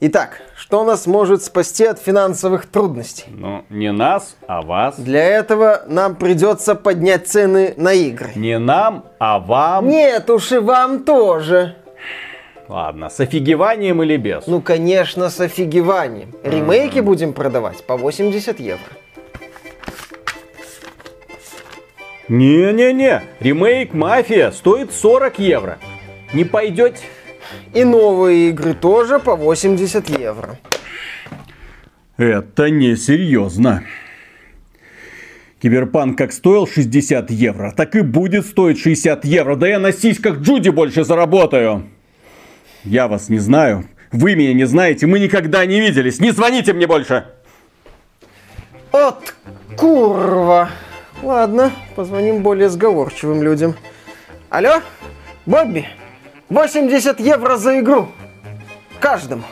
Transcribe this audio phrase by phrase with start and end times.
[0.00, 3.24] Итак, что нас может спасти от финансовых трудностей?
[3.30, 4.96] Ну, не нас, а вас.
[4.96, 8.30] Для этого нам придется поднять цены на игры.
[8.36, 9.88] Не нам, а вам.
[9.88, 11.74] Нет уж и вам тоже.
[12.68, 14.46] Ладно, с офигеванием или без?
[14.46, 16.32] Ну, конечно, с офигеванием.
[16.44, 18.92] Ремейки будем продавать по 80 евро.
[22.28, 25.78] Не-не-не, ремейк «Мафия» стоит 40 евро.
[26.34, 26.98] Не пойдете?
[27.74, 30.58] И новые игры тоже по 80 евро.
[32.16, 33.84] Это несерьезно.
[35.60, 39.56] Киберпанк как стоил 60 евро, так и будет стоить 60 евро.
[39.56, 41.88] Да я на сиськах Джуди больше заработаю.
[42.84, 43.84] Я вас не знаю.
[44.12, 45.06] Вы меня не знаете.
[45.06, 46.20] Мы никогда не виделись.
[46.20, 47.26] Не звоните мне больше.
[48.92, 49.34] От
[49.76, 50.70] курва.
[51.22, 53.74] Ладно, позвоним более сговорчивым людям.
[54.50, 54.80] Алло,
[55.44, 55.86] Бобби,
[56.50, 58.08] 80 евро за игру.
[59.00, 59.44] Каждому.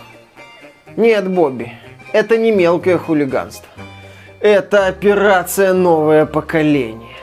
[0.96, 1.72] Нет, Бобби,
[2.12, 3.68] это не мелкое хулиганство.
[4.40, 7.16] Это операция «Новое поколение».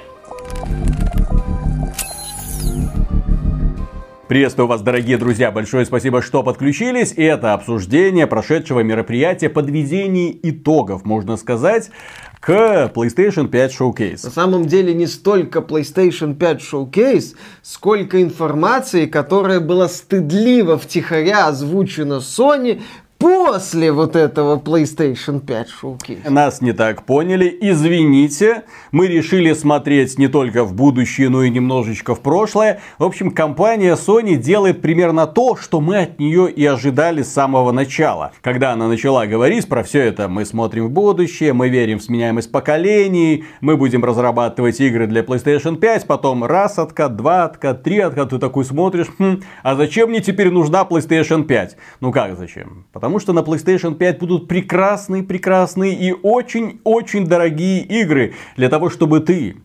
[4.34, 5.52] Приветствую вас, дорогие друзья.
[5.52, 7.14] Большое спасибо, что подключились.
[7.16, 11.92] И это обсуждение прошедшего мероприятия, подведение итогов, можно сказать,
[12.40, 14.24] к PlayStation 5 Showcase.
[14.24, 22.16] На самом деле не столько PlayStation 5 Showcase, сколько информации, которая была стыдливо втихаря озвучена
[22.16, 22.82] Sony
[23.24, 26.30] после вот этого PlayStation 5 Showcase.
[26.30, 28.64] Нас не так поняли, извините.
[28.92, 32.82] Мы решили смотреть не только в будущее, но и немножечко в прошлое.
[33.00, 37.72] В общем, компания Sony делает примерно то, что мы от нее и ожидали с самого
[37.72, 38.34] начала.
[38.42, 42.52] Когда она начала говорить про все это, мы смотрим в будущее, мы верим в сменяемость
[42.52, 48.32] поколений, мы будем разрабатывать игры для PlayStation 5, потом раз откат, два откат, три откат,
[48.32, 51.78] ты такой смотришь, хм, а зачем мне теперь нужна PlayStation 5?
[52.02, 52.86] Ну как зачем?
[52.92, 59.58] Потому что на PlayStation 5 будут прекрасные-прекрасные и очень-очень дорогие игры для того, чтобы ты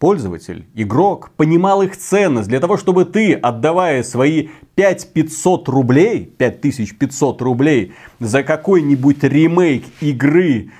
[0.00, 7.92] пользователь, игрок, понимал их ценность, для того, чтобы ты, отдавая свои 5500 рублей, 5500 рублей
[8.18, 10.70] за какой-нибудь ремейк игры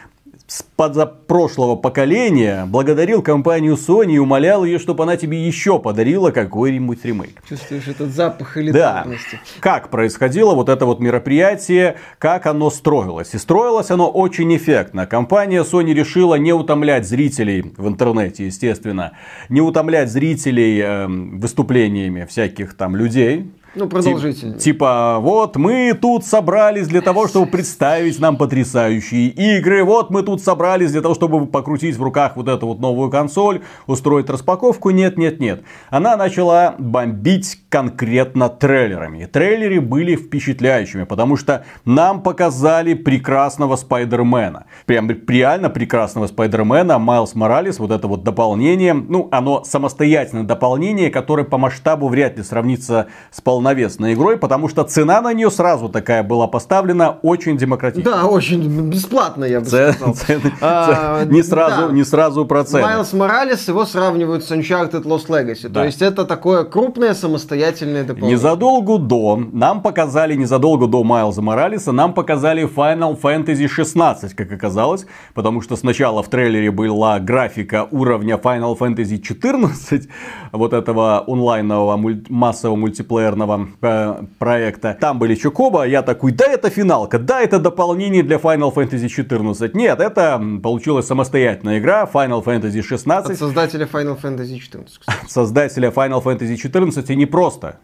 [0.51, 7.05] с позапрошлого поколения благодарил компанию Sony и умолял ее, чтобы она тебе еще подарила какой-нибудь
[7.05, 7.41] ремейк.
[7.49, 9.35] Чувствуешь этот запах элитарности.
[9.35, 9.61] Да.
[9.61, 13.33] Как происходило вот это вот мероприятие, как оно строилось.
[13.33, 15.07] И строилось оно очень эффектно.
[15.07, 19.13] Компания Sony решила не утомлять зрителей в интернете, естественно,
[19.51, 24.55] не утомлять зрителей э, выступлениями всяких там людей, ну, продолжительно.
[24.55, 29.85] Тип, типа, вот мы тут собрались для того, чтобы представить нам потрясающие игры.
[29.85, 33.63] Вот мы тут собрались для того, чтобы покрутить в руках вот эту вот новую консоль,
[33.87, 34.91] устроить распаковку.
[34.91, 35.63] Нет, нет, нет.
[35.89, 39.27] Она начала бомбить конкретно трейлерами.
[39.27, 44.67] Трейлеры были впечатляющими, потому что нам показали прекрасного Спайдермена.
[44.87, 46.99] Прям реально прекрасного Спайдермена.
[46.99, 48.95] Майлз Моралес, вот это вот дополнение.
[48.95, 54.69] Ну, оно самостоятельное дополнение, которое по масштабу вряд ли сравнится с полным полновесной игрой, потому
[54.69, 58.11] что цена на нее сразу такая была поставлена очень демократично.
[58.11, 60.15] Да, очень бесплатно, я бы сказал.
[60.15, 61.93] Цены, а, не, сразу, да.
[61.93, 62.85] не сразу про цены.
[62.85, 65.69] Майлз Моралес его сравнивают с Uncharted Lost Legacy.
[65.69, 65.81] Да.
[65.81, 68.37] То есть это такое крупное самостоятельное дополнение.
[68.37, 75.05] Незадолго до, нам показали, незадолго до Майлза Моралеса, нам показали Final Fantasy 16, как оказалось.
[75.35, 80.09] Потому что сначала в трейлере была графика уровня Final Fantasy 14,
[80.53, 82.01] вот этого онлайнового
[82.31, 84.97] массового мультиплеерного главного э, проекта.
[84.99, 89.75] Там были Чукоба, я такой, да это финалка, да это дополнение для Final Fantasy 14.
[89.75, 93.31] Нет, это получилась самостоятельная игра Final Fantasy 16.
[93.31, 94.99] От создателя Final Fantasy 14.
[94.99, 95.19] Кстати.
[95.29, 97.77] Создателя Final Fantasy 14 и не просто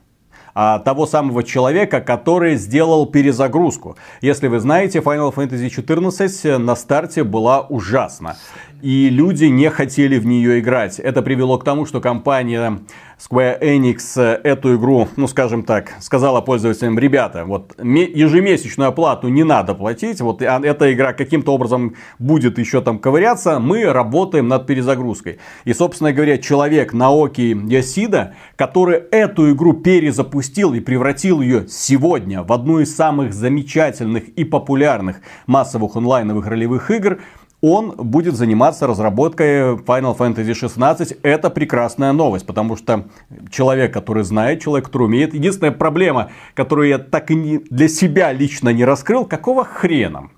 [0.54, 3.96] а, того самого человека, который сделал перезагрузку.
[4.22, 8.36] Если вы знаете, Final Fantasy 14 на старте была ужасна.
[8.82, 10.98] И люди не хотели в нее играть.
[10.98, 12.80] Это привело к тому, что компания
[13.18, 19.74] Square Enix эту игру, ну скажем так, сказала пользователям, ребята, вот ежемесячную оплату не надо
[19.74, 25.38] платить, вот а, эта игра каким-то образом будет еще там ковыряться, мы работаем над перезагрузкой.
[25.64, 32.52] И, собственно говоря, человек Наоки Ясида, который эту игру перезапустил и превратил ее сегодня в
[32.52, 37.18] одну из самых замечательных и популярных массовых онлайновых ролевых игр,
[37.60, 41.18] он будет заниматься разработкой Final Fantasy 16.
[41.22, 43.06] Это прекрасная новость, потому что
[43.50, 45.34] человек, который знает, человек, который умеет.
[45.34, 50.30] Единственная проблема, которую я так и не, для себя лично не раскрыл, какого хрена?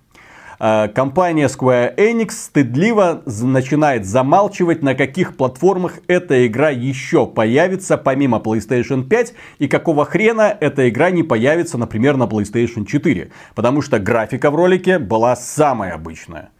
[0.58, 8.38] э, компания Square Enix стыдливо начинает замалчивать, на каких платформах эта игра еще появится, помимо
[8.38, 13.30] PlayStation 5, и какого хрена эта игра не появится, например, на PlayStation 4.
[13.54, 16.50] Потому что графика в ролике была самая обычная.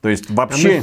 [0.00, 0.82] То есть вообще,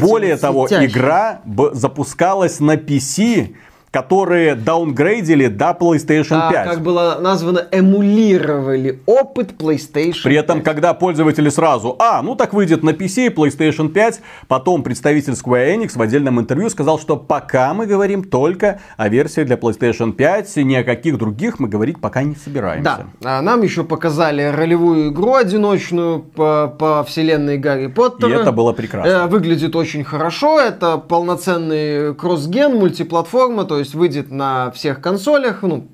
[0.00, 1.42] более того, игра
[1.72, 3.54] запускалась на PC
[3.90, 6.54] которые даунгрейдили до PlayStation 5.
[6.54, 10.22] А, как было названо, эмулировали опыт PlayStation 5.
[10.22, 15.32] При этом, когда пользователи сразу, а, ну так выйдет на PC, PlayStation 5, потом представитель
[15.32, 20.12] Square Enix в отдельном интервью сказал, что пока мы говорим только о версии для PlayStation
[20.12, 23.06] 5, ни о каких других мы говорить пока не собираемся.
[23.20, 28.30] Да, а нам еще показали ролевую игру одиночную по, по вселенной Гарри Поттера.
[28.30, 29.10] И это было прекрасно.
[29.10, 35.88] Э, выглядит очень хорошо, это полноценный кроссген, мультиплатформа, то есть выйдет на всех консолях, ну,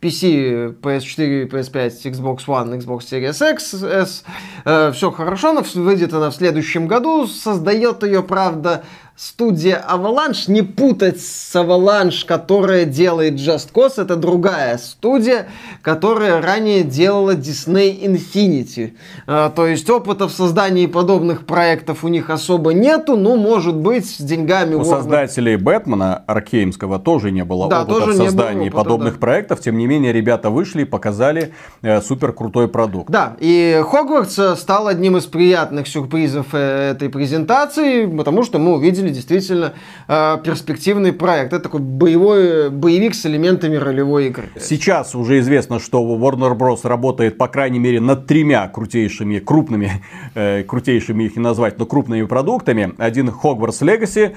[0.00, 4.24] PC, PS4, PS5, Xbox One, Xbox Series X, S.
[4.64, 7.26] Э, все хорошо, но выйдет она в следующем году.
[7.26, 8.84] Создает ее, правда,
[9.20, 15.48] студия Avalanche, не путать с Avalanche, которая делает Just Cause, это другая студия,
[15.82, 18.94] которая ранее делала Disney Infinity.
[19.26, 24.08] А, то есть опыта в создании подобных проектов у них особо нету, но может быть
[24.08, 24.84] с деньгами У Warner...
[24.84, 29.20] создателей Бэтмена Аркеймского тоже не было да, опыта в создании опыта, подобных да.
[29.20, 31.52] проектов, тем не менее ребята вышли и показали
[31.82, 33.10] э, супер крутой продукт.
[33.10, 39.09] Да, и Хогвартс стал одним из приятных сюрпризов э, этой презентации, потому что мы увидели
[39.10, 39.74] действительно
[40.08, 41.52] э, перспективный проект.
[41.52, 44.48] Это такой боевой боевик с элементами ролевой игры.
[44.60, 46.86] Сейчас уже известно, что Warner Bros.
[46.86, 50.02] работает, по крайней мере, над тремя крутейшими, крупными,
[50.34, 52.94] э, крутейшими их не назвать, но крупными продуктами.
[52.98, 54.36] Один Hogwarts Legacy.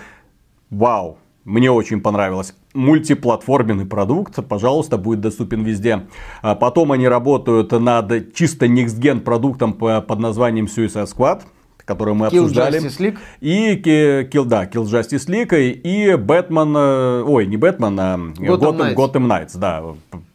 [0.69, 2.55] Вау, мне очень понравилось.
[2.73, 6.07] Мультиплатформенный продукт, пожалуйста, будет доступен везде.
[6.41, 11.41] А потом они работают над чисто gen продуктом под названием Suicide Squad
[11.85, 12.79] которую мы Kill обсуждали.
[12.79, 13.17] Justice League.
[13.41, 18.95] И Kill, да, Kill Justice League и Бэтмен, э, ой, не Бэтмен, а Gotham, Gotham,
[18.95, 19.83] Gotham Knights, да,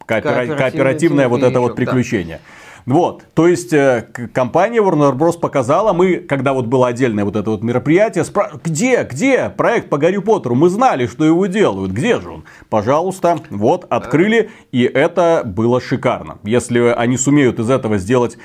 [0.06, 2.37] кооперативное, кооперативное вот это вот приключение.
[2.37, 2.43] Да.
[2.89, 5.39] Вот, то есть э, компания Warner Bros.
[5.39, 8.50] показала, мы, когда вот было отдельное вот это вот мероприятие, спра...
[8.65, 12.45] где, где проект по Гарри Поттеру, мы знали, что его делают, где же он?
[12.71, 16.39] Пожалуйста, вот, открыли, и это было шикарно.
[16.45, 18.39] Если они сумеют из этого сделать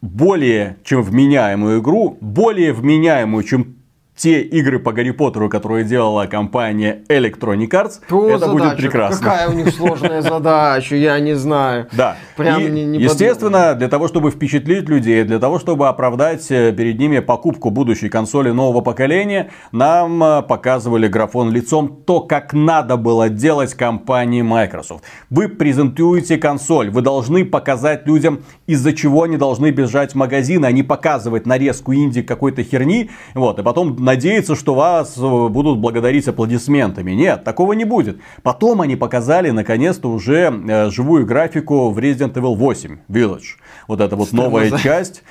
[0.00, 3.75] более чем вменяемую игру, более вменяемую, чем
[4.16, 8.52] те игры по Гарри Поттеру, которые делала компания Electronic Arts, То это задача.
[8.52, 9.30] будет прекрасно.
[9.30, 11.88] Какая у них сложная задача, я не знаю.
[11.92, 12.16] Да.
[12.36, 13.78] Прям и, не, не естественно, подумал.
[13.78, 18.50] для того, чтобы впечатлить людей, для того, чтобы оправдать э, перед ними покупку будущей консоли
[18.50, 25.04] нового поколения, нам э, показывали графон лицом то, как надо было делать компании Microsoft.
[25.28, 30.72] Вы презентуете консоль, вы должны показать людям, из-за чего они должны бежать в магазин, а
[30.72, 36.26] не показывать нарезку инди какой-то херни, вот, и потом надеяться, что вас э, будут благодарить
[36.28, 37.10] аплодисментами.
[37.12, 38.18] Нет, такого не будет.
[38.42, 43.58] Потом они показали, наконец-то, уже э, живую графику в Resident Evil 8 Village.
[43.86, 45.22] Вот это вот новая часть.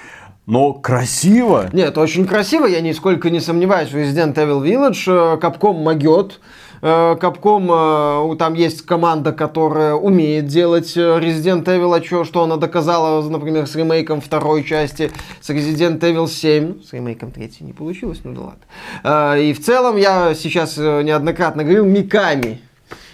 [0.45, 1.69] Но красиво.
[1.73, 3.89] Нет, очень красиво, я нисколько не сомневаюсь.
[3.91, 6.39] Resident Evil Village Капком э, могет.
[6.81, 12.57] Capcom, э, там есть команда, которая умеет делать э, Resident Evil, а что, что она
[12.57, 15.11] доказала, например, с ремейком второй части,
[15.41, 19.41] с Resident Evil 7, с ремейком третьей не получилось, ну да ладно.
[19.41, 22.61] И в целом я сейчас неоднократно говорил, Миками,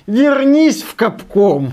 [0.08, 1.72] вернись в Capcom.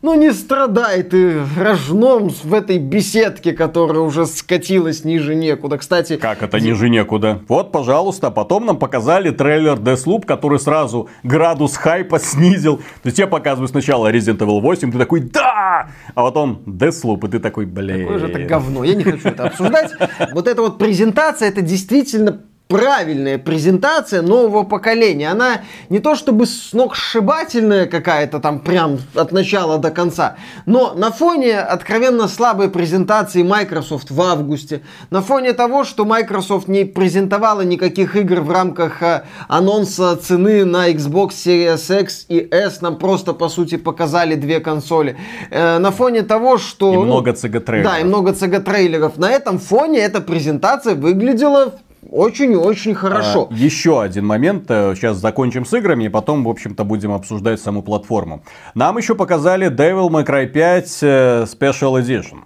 [0.00, 5.76] Ну не страдай ты рожном в этой беседке, которая уже скатилась ниже некуда.
[5.76, 6.16] Кстати...
[6.16, 7.42] Как это ниже некуда?
[7.48, 12.76] Вот, пожалуйста, потом нам показали трейлер Deathloop, который сразу градус хайпа снизил.
[12.76, 15.88] То есть тебе показывают сначала Resident Evil 8, ты такой, да!
[16.14, 18.02] А потом Deathloop, и ты такой, блин.
[18.02, 19.92] Какое же это говно, я не хочу это обсуждать.
[20.32, 25.30] Вот эта вот презентация, это действительно правильная презентация нового поколения.
[25.30, 31.58] Она не то чтобы сногсшибательная какая-то там прям от начала до конца, но на фоне
[31.58, 38.40] откровенно слабой презентации Microsoft в августе, на фоне того, что Microsoft не презентовала никаких игр
[38.40, 43.76] в рамках а, анонса цены на Xbox Series X и S, нам просто по сути
[43.76, 45.16] показали две консоли.
[45.50, 46.92] Э, на фоне того, что...
[46.92, 47.84] И ну, много CG-трейлеров.
[47.84, 49.16] Да, и много CG-трейлеров.
[49.16, 51.72] На этом фоне эта презентация выглядела
[52.10, 53.48] очень-очень хорошо.
[53.50, 54.64] А, еще один момент.
[54.68, 58.42] Сейчас э, закончим с играми, и потом, в общем-то, будем обсуждать саму платформу.
[58.74, 62.38] Нам еще показали Devil May Cry 5 э, Special Edition.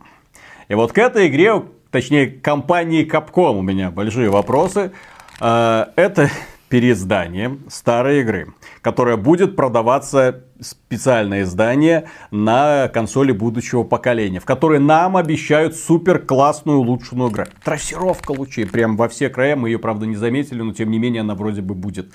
[0.69, 4.93] И вот к этой игре, точнее, компании Capcom у меня большие вопросы.
[5.41, 6.31] А, это
[6.69, 15.17] переиздание старой игры, которая будет продаваться специальное издание на консоли будущего поколения, в которой нам
[15.17, 17.45] обещают супер классную улучшенную игру.
[17.65, 21.21] Трассировка лучей, прям во все края, мы ее, правда, не заметили, но тем не менее
[21.21, 22.13] она вроде бы будет.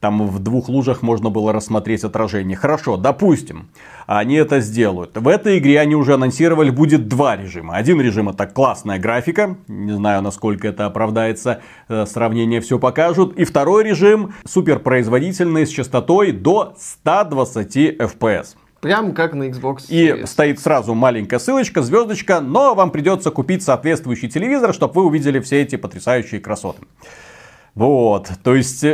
[0.00, 2.56] Там в двух лужах можно было рассмотреть отражение.
[2.56, 3.68] Хорошо, допустим,
[4.06, 5.16] они это сделают.
[5.16, 7.74] В этой игре они уже анонсировали, будет два режима.
[7.74, 9.56] Один режим это классная графика.
[9.66, 11.62] Не знаю, насколько это оправдается.
[11.88, 13.36] Э, сравнение все покажут.
[13.36, 18.56] И второй режим суперпроизводительный с частотой до 120 FPS.
[18.80, 20.22] Прям как на Xbox Series.
[20.22, 25.40] И стоит сразу маленькая ссылочка, звездочка, но вам придется купить соответствующий телевизор, чтобы вы увидели
[25.40, 26.82] все эти потрясающие красоты.
[27.74, 28.84] Вот, то есть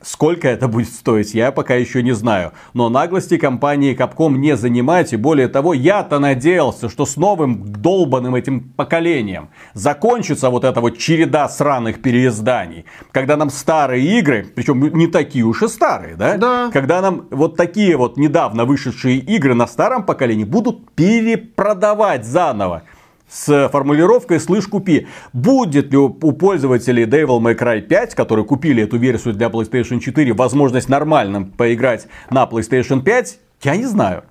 [0.00, 2.52] Сколько это будет стоить, я пока еще не знаю.
[2.72, 5.12] Но наглости компании Capcom не занимать.
[5.12, 10.98] И более того, я-то надеялся, что с новым долбанным этим поколением закончится вот эта вот
[10.98, 12.84] череда сраных переизданий.
[13.10, 16.36] Когда нам старые игры, причем не такие уж и старые, да?
[16.36, 16.70] Да.
[16.72, 22.84] Когда нам вот такие вот недавно вышедшие игры на старом поколении будут перепродавать заново
[23.28, 25.06] с формулировкой «слышь, купи».
[25.32, 30.32] Будет ли у пользователей Devil May Cry 5, которые купили эту версию для PlayStation 4,
[30.32, 34.24] возможность нормально поиграть на PlayStation 5, я не знаю.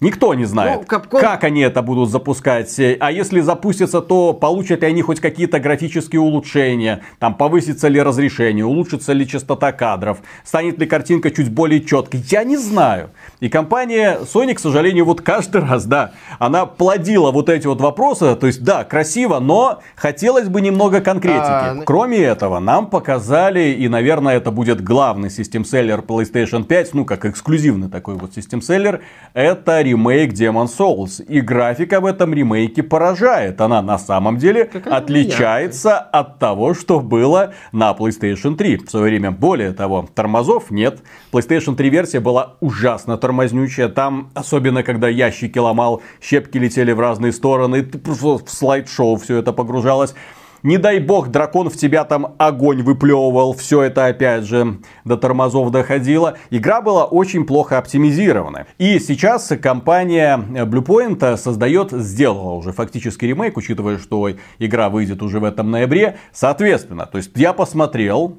[0.00, 1.20] Никто не знает, ну, Capcom...
[1.20, 2.78] как они это будут запускать.
[3.00, 7.02] А если запустятся, то получат ли они хоть какие-то графические улучшения.
[7.18, 12.22] Там повысится ли разрешение, улучшится ли частота кадров, станет ли картинка чуть более четкой.
[12.28, 13.10] Я не знаю.
[13.40, 18.36] И компания Sony, к сожалению, вот каждый раз, да, она плодила вот эти вот вопросы.
[18.36, 21.42] То есть, да, красиво, но хотелось бы немного конкретики.
[21.42, 21.74] А...
[21.74, 27.24] Ну Кроме этого, нам показали, и, наверное, это будет главный систем-селлер PlayStation 5, ну, как
[27.24, 29.00] эксклюзивный такой вот систем-селлер,
[29.34, 31.22] это ремейк Demon Souls.
[31.24, 33.60] И графика в этом ремейке поражает.
[33.60, 36.08] Она на самом деле Какая отличается яркая.
[36.12, 39.30] от того, что было на PlayStation 3 в свое время.
[39.30, 41.00] Более того, тормозов нет.
[41.32, 43.88] PlayStation 3 версия была ужасно тормознючая.
[43.88, 50.14] Там, особенно когда ящики ломал, щепки летели в разные стороны, в слайд-шоу все это погружалось.
[50.62, 53.52] Не дай бог, дракон в тебя там огонь выплевывал.
[53.54, 56.36] Все это опять же до тормозов доходило.
[56.50, 58.66] Игра была очень плохо оптимизирована.
[58.78, 65.44] И сейчас компания Bluepoint создает, сделала уже фактически ремейк, учитывая, что игра выйдет уже в
[65.44, 66.18] этом ноябре.
[66.32, 68.38] Соответственно, то есть я посмотрел,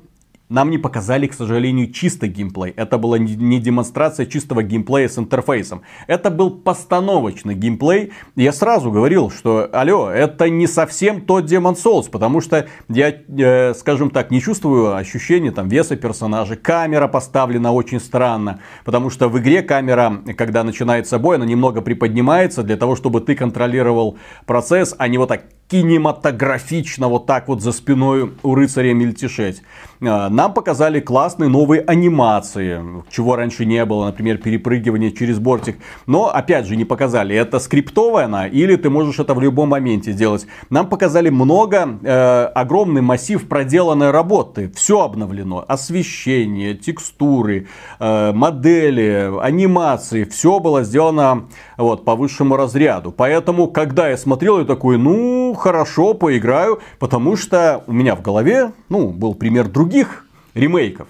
[0.50, 2.74] нам не показали, к сожалению, чисто геймплей.
[2.76, 5.84] Это была не демонстрация чистого геймплея с интерфейсом.
[6.08, 8.12] Это был постановочный геймплей.
[8.36, 13.74] Я сразу говорил, что, алло, это не совсем тот Demon Souls, потому что я, э,
[13.76, 16.56] скажем так, не чувствую ощущения там веса персонажа.
[16.56, 22.64] Камера поставлена очень странно, потому что в игре камера, когда начинается бой, она немного приподнимается
[22.64, 27.72] для того, чтобы ты контролировал процесс, а не вот так кинематографично вот так вот за
[27.72, 29.62] спиной у рыцаря мельтешеть.
[30.02, 35.78] А, нам показали классные новые анимации, чего раньше не было, например, перепрыгивание через бортик.
[36.08, 40.14] Но, опять же, не показали, это скриптовая она, или ты можешь это в любом моменте
[40.14, 40.48] делать.
[40.70, 44.72] Нам показали много, э, огромный массив проделанной работы.
[44.76, 45.66] Все обновлено.
[45.68, 47.68] Освещение, текстуры,
[48.00, 50.24] э, модели, анимации.
[50.24, 51.48] Все было сделано
[51.78, 53.12] вот, по высшему разряду.
[53.12, 58.72] Поэтому, когда я смотрел, я такой, ну, хорошо, поиграю, потому что у меня в голове,
[58.90, 61.08] ну, был пример других ремейков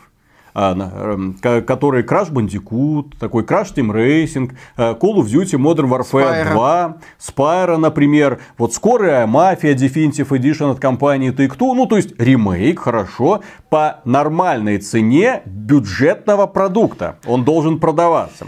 [0.54, 6.46] а, эм, которые Crash Bandicoot, такой Crash Team Racing, э, Call of Duty Modern Warfare
[6.46, 6.54] Spyro.
[6.54, 12.80] 2, Spyro, например, вот скорая Mafia Definitive Edition от компании Take-Two, ну то есть ремейк,
[12.80, 18.48] хорошо, по нормальной цене бюджетного продукта, он должен продаваться.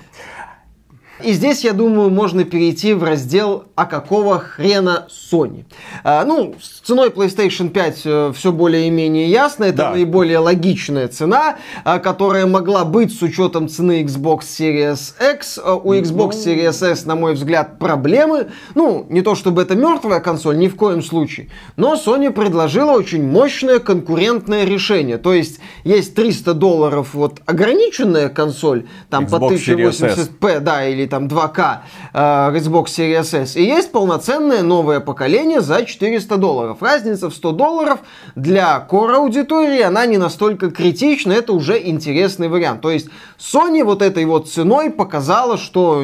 [1.23, 5.65] И здесь, я думаю, можно перейти в раздел «А какого хрена Sony?».
[6.03, 9.65] А, ну, с ценой PlayStation 5 э, все более-менее ясно.
[9.65, 9.91] Это да.
[9.91, 15.59] наиболее логичная цена, а, которая могла быть с учетом цены Xbox Series X.
[15.63, 16.51] А, у Xbox ну...
[16.51, 18.47] Series S, на мой взгляд, проблемы.
[18.75, 21.49] Ну, не то чтобы это мертвая консоль, ни в коем случае.
[21.75, 25.17] Но Sony предложила очень мощное конкурентное решение.
[25.17, 31.27] То есть, есть 300 долларов вот ограниченная консоль, там Xbox по 1080p, да, или там
[31.27, 31.81] 2К
[32.13, 32.19] э,
[32.57, 33.55] Xbox Series S.
[33.55, 36.77] И есть полноценное новое поколение за 400 долларов.
[36.81, 37.99] Разница в 100 долларов
[38.35, 42.81] для core аудитории, она не настолько критична, это уже интересный вариант.
[42.81, 46.03] То есть Sony вот этой вот ценой показала, что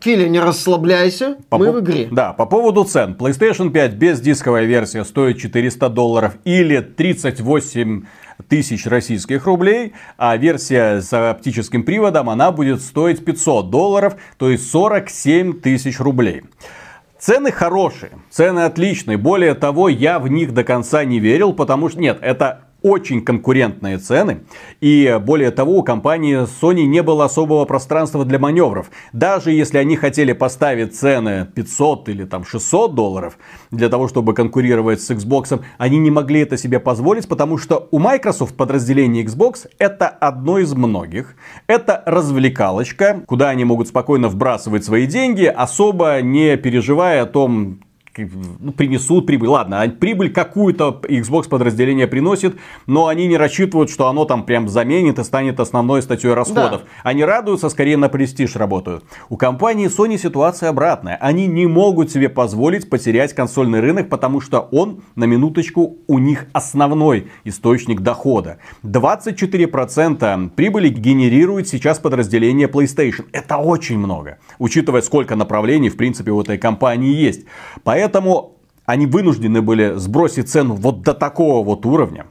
[0.00, 1.72] Филя, не расслабляйся, по мы по...
[1.72, 2.08] в игре.
[2.10, 3.16] Да, по поводу цен.
[3.18, 8.04] PlayStation 5 без дисковой версии стоит 400 долларов или 38
[8.48, 14.70] тысяч российских рублей, а версия с оптическим приводом, она будет стоить 500 долларов, то есть
[14.70, 16.42] 47 тысяч рублей.
[17.18, 19.16] Цены хорошие, цены отличные.
[19.16, 23.96] Более того, я в них до конца не верил, потому что, нет, это очень конкурентные
[23.96, 24.42] цены.
[24.82, 28.90] И более того, у компании Sony не было особого пространства для маневров.
[29.14, 33.38] Даже если они хотели поставить цены 500 или там 600 долларов
[33.70, 37.98] для того, чтобы конкурировать с Xbox, они не могли это себе позволить, потому что у
[37.98, 41.36] Microsoft подразделение Xbox это одно из многих.
[41.66, 47.80] Это развлекалочка, куда они могут спокойно вбрасывать свои деньги, особо не переживая о том,
[48.16, 49.48] ну, принесут прибыль.
[49.48, 52.56] Ладно, а прибыль какую-то Xbox подразделение приносит,
[52.86, 56.82] но они не рассчитывают, что оно там прям заменит и станет основной статьей расходов.
[56.82, 56.88] Да.
[57.02, 59.04] Они радуются, скорее на престиж работают.
[59.28, 61.16] У компании Sony ситуация обратная.
[61.16, 66.46] Они не могут себе позволить потерять консольный рынок, потому что он, на минуточку, у них
[66.52, 68.58] основной источник дохода.
[68.82, 73.26] 24% прибыли генерирует сейчас подразделение PlayStation.
[73.32, 77.46] Это очень много, учитывая, сколько направлений, в принципе, у этой компании есть.
[77.82, 82.26] Поэтому Поэтому они вынуждены были сбросить цену вот до такого вот уровня.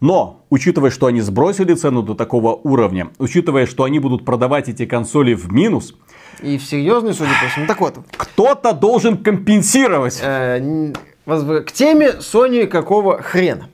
[0.00, 4.86] Но, учитывая, что они сбросили цену до такого уровня, учитывая, что они будут продавать эти
[4.86, 5.96] консоли в минус,
[6.40, 7.66] и в серьезный, судя по всему.
[7.66, 7.98] Так вот.
[8.16, 10.20] Кто-то должен компенсировать.
[10.22, 10.92] Э,
[11.24, 13.68] к теме Sony какого хрена.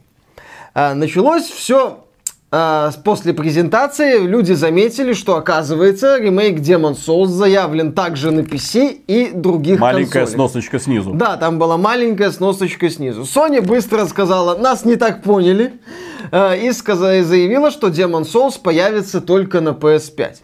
[0.75, 2.02] Э, началось все
[3.03, 9.81] после презентации люди заметили, что оказывается ремейк Demon Souls заявлен также на PC и других
[9.81, 10.29] Маленькая консолях.
[10.29, 11.15] сносочка снизу.
[11.15, 13.23] Да, там была маленькая сносочка снизу.
[13.23, 15.81] Sony быстро сказала, нас не так поняли,
[16.31, 20.35] а, и сказала, заявила, что Demon Souls появится только на PS5.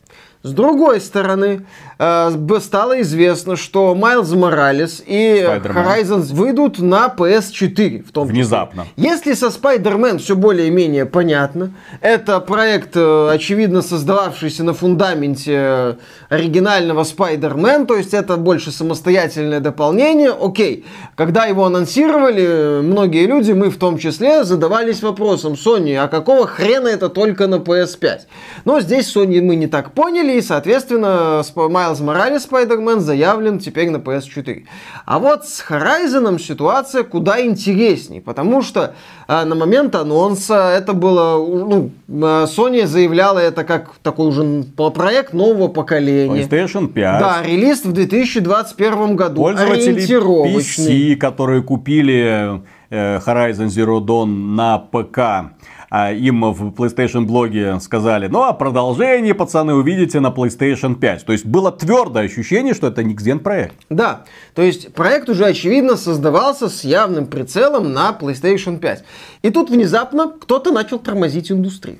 [0.42, 1.66] С другой стороны,
[1.98, 8.86] стало известно, что Майлз Моралес и Horizon выйдут на PS4 в том Внезапно.
[8.96, 9.10] Числе.
[9.10, 15.94] Если со Spider-Man все более-менее понятно, это проект, э, очевидно, создававшийся на фундаменте э,
[16.28, 20.86] оригинального Spider-Man, то есть это больше самостоятельное дополнение, окей.
[21.16, 26.88] Когда его анонсировали, многие люди, мы в том числе, задавались вопросом, Sony, а какого хрена
[26.88, 28.20] это только на PS5?
[28.64, 33.96] Но здесь Sony мы не так поняли, и, соответственно, Майлз Моралес Спайдермен заявлен теперь на
[33.96, 34.64] PS4.
[35.04, 38.94] А вот с Horizon ситуация куда интересней, потому что
[39.26, 44.64] э, на момент анонса это было, ну, э, Sony заявляла это как такой уже
[44.94, 46.42] проект нового поколения.
[46.42, 47.20] PlayStation 5.
[47.20, 49.42] Да, релиз в 2021 году.
[49.42, 55.52] Пользователи PC, которые купили э, Horizon Zero Dawn на ПК,
[55.90, 61.24] а им в PlayStation блоге сказали, ну а продолжение, пацаны, увидите на PlayStation 5.
[61.24, 63.74] То есть было твердое ощущение, что это Никсден проект.
[63.88, 69.04] Да, то есть проект уже очевидно создавался с явным прицелом на PlayStation 5.
[69.42, 71.98] И тут внезапно кто-то начал тормозить индустрию.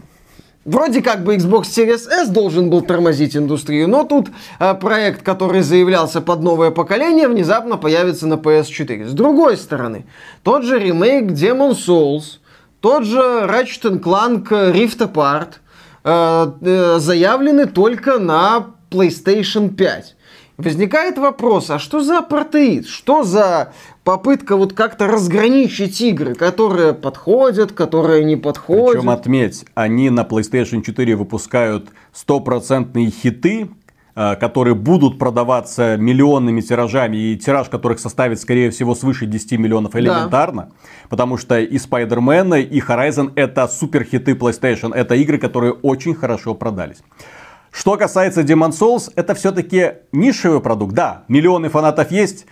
[0.65, 4.29] Вроде как бы Xbox Series S должен был тормозить индустрию, но тут
[4.61, 9.07] э, проект, который заявлялся под новое поколение, внезапно появится на PS4.
[9.07, 10.05] С другой стороны,
[10.43, 12.41] тот же ремейк Demon Souls,
[12.81, 15.55] тот же Ratchet Clank Rift Apart
[16.05, 20.17] э, э, заявлены только на PlayStation 5.
[20.59, 22.89] Возникает вопрос, а что за протеид?
[22.89, 29.03] Что за попытка вот как-то разграничить игры, которые подходят, которые не подходят?
[29.03, 33.78] Причем отметь, они на PlayStation 4 выпускают стопроцентные хиты, Э,
[34.41, 40.63] которые будут продаваться миллионными тиражами, и тираж которых составит, скорее всего, свыше 10 миллионов элементарно.
[40.71, 40.77] Да.
[41.09, 44.93] Потому что и Spider-Man, и Horizon это супер хиты PlayStation.
[44.93, 46.99] Это игры, которые очень хорошо продались.
[47.71, 50.95] Что касается Demon Souls, это все-таки нишевый продукт.
[50.95, 52.47] Да, миллионы фанатов есть,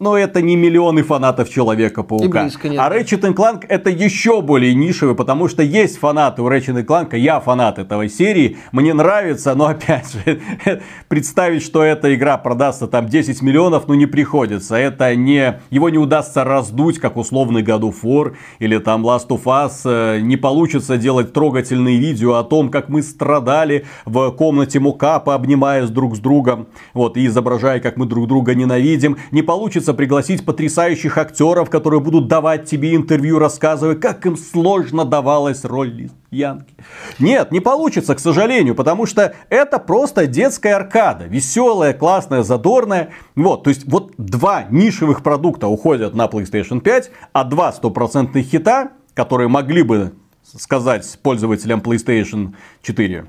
[0.00, 2.48] но это не миллионы фанатов Человека-паука.
[2.78, 7.38] А Ratchet Clank это еще более нишевый, потому что есть фанаты у Ratchet Clank, я
[7.38, 10.40] фанат этой серии, мне нравится, но опять же,
[11.08, 14.76] представить, что эта игра продастся там 10 миллионов, ну не приходится.
[14.76, 19.44] Это не, его не удастся раздуть, как условный God of War или там Last of
[19.44, 19.82] Us.
[19.84, 25.90] Э, не получится делать трогательные видео о том, как мы страдали в комнате Мукапа, обнимаясь
[25.90, 29.18] друг с другом, вот, и изображая, как мы друг друга ненавидим.
[29.30, 35.04] Не получится получится пригласить потрясающих актеров, которые будут давать тебе интервью, рассказывая, как им сложно
[35.04, 36.74] давалась роль Янки.
[37.18, 41.26] Нет, не получится, к сожалению, потому что это просто детская аркада.
[41.26, 43.10] Веселая, классная, задорная.
[43.36, 48.92] Вот, то есть вот два нишевых продукта уходят на PlayStation 5, а два стопроцентных хита,
[49.12, 50.14] которые могли бы
[50.56, 53.26] сказать пользователям PlayStation 4,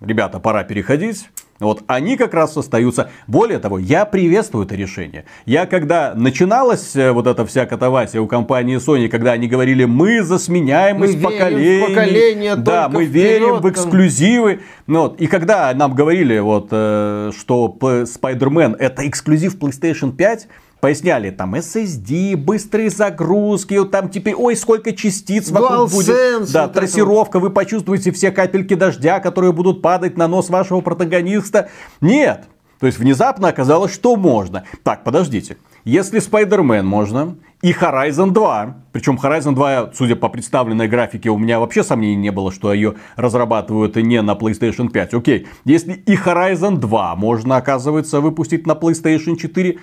[0.00, 1.28] ребята, пора переходить
[1.60, 3.10] вот они как раз остаются.
[3.26, 5.24] Более того, я приветствую это решение.
[5.46, 10.22] Я когда начиналась э, вот эта вся катавасия у компании Sony, когда они говорили, мы
[10.22, 11.86] за сменяемость мы поколений.
[11.86, 14.60] поколение да, мы вперед, верим в эксклюзивы.
[14.86, 20.48] Ну, вот, и когда нам говорили, вот, э, что Spider-Man это эксклюзив PlayStation 5,
[20.84, 26.52] Поясняли, там SSD, быстрые загрузки, там теперь, ой, сколько частиц вокруг будет.
[26.52, 31.70] Да, вот трассировка, вы почувствуете все капельки дождя, которые будут падать на нос вашего протагониста.
[32.02, 32.44] Нет,
[32.80, 34.64] то есть внезапно оказалось, что можно.
[34.82, 35.56] Так, подождите.
[35.86, 41.60] Если Spider-Man можно, и Horizon 2, причем Horizon 2, судя по представленной графике, у меня
[41.60, 45.14] вообще сомнений не было, что ее разрабатывают не на PlayStation 5.
[45.14, 49.78] Окей, если и Horizon 2 можно, оказывается, выпустить на PlayStation 4,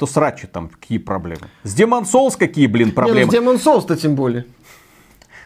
[0.00, 1.48] то срачи там какие проблемы.
[1.62, 3.30] С Demon Souls какие, блин, проблемы?
[3.30, 4.46] Не, ну с Demon Souls-то тем более.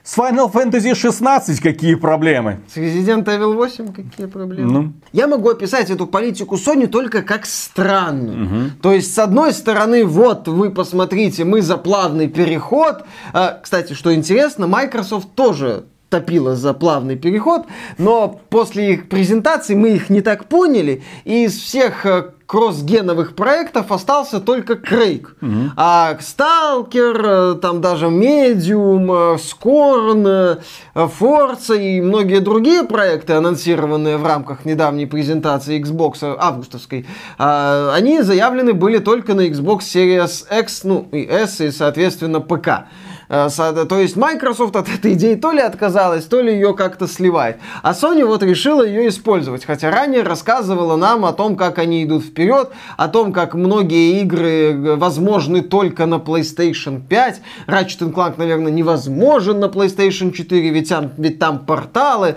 [0.04, 2.60] С Final Fantasy 16 какие проблемы?
[2.72, 4.70] С Resident Evil 8 какие проблемы?
[4.70, 4.92] Ну.
[5.12, 8.44] Я могу описать эту политику Sony только как странную.
[8.44, 8.70] Угу.
[8.80, 13.04] То есть, с одной стороны, вот вы посмотрите, мы за плавный переход.
[13.32, 17.62] А, кстати, что интересно, Microsoft тоже топила за плавный переход,
[17.98, 23.90] но после их презентации мы их не так поняли, и из всех э, кроссгеновых проектов
[23.90, 25.34] остался только Крейг.
[25.42, 25.72] Угу.
[25.76, 30.58] А Сталкер, э, там даже Медиум, Скорн,
[30.94, 37.06] Форца и многие другие проекты, анонсированные в рамках недавней презентации Xbox августовской,
[37.38, 42.86] а, они заявлены были только на Xbox Series X, ну и S, и соответственно ПК.
[43.28, 47.58] Э, то есть Microsoft от этой идеи то ли отказалась, то ли ее как-то сливает.
[47.82, 52.24] А Sony вот решила ее использовать, хотя ранее рассказывала нам о том, как они идут
[52.24, 57.40] вперед, о том, как многие игры э, возможны только на PlayStation 5.
[57.66, 62.36] Ratchet Clank, наверное, невозможен на PlayStation 4, ведь там, ведь там порталы.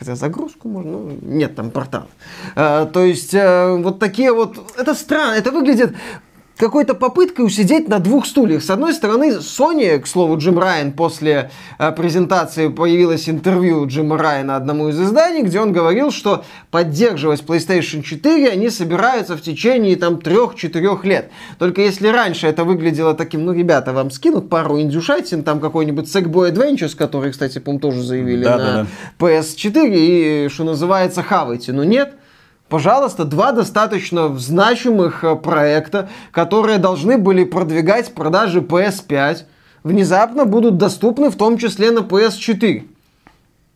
[0.00, 2.08] Хотя загрузку можно, ну, нет там портала.
[2.56, 5.94] Э, то есть, э, вот такие вот, это странно, это выглядит
[6.60, 8.62] какой-то попыткой усидеть на двух стульях.
[8.62, 14.56] С одной стороны, Sony, к слову, Джим Райан после э, презентации появилось интервью Джима Райана
[14.56, 20.16] одному из изданий, где он говорил, что поддерживать PlayStation 4 они собираются в течение там
[20.16, 21.30] 3-4 лет.
[21.58, 26.52] Только если раньше это выглядело таким, ну, ребята, вам скинут пару индюшатин, там какой-нибудь Sackboy
[26.52, 28.86] Adventures, который, кстати, по-моему, тоже заявили да, на да,
[29.18, 29.26] да.
[29.26, 31.72] PS4, и, что называется, хавайте.
[31.72, 32.16] Но нет,
[32.70, 39.38] Пожалуйста, два достаточно значимых э, проекта, которые должны были продвигать продажи PS5,
[39.82, 42.84] внезапно будут доступны в том числе на PS4.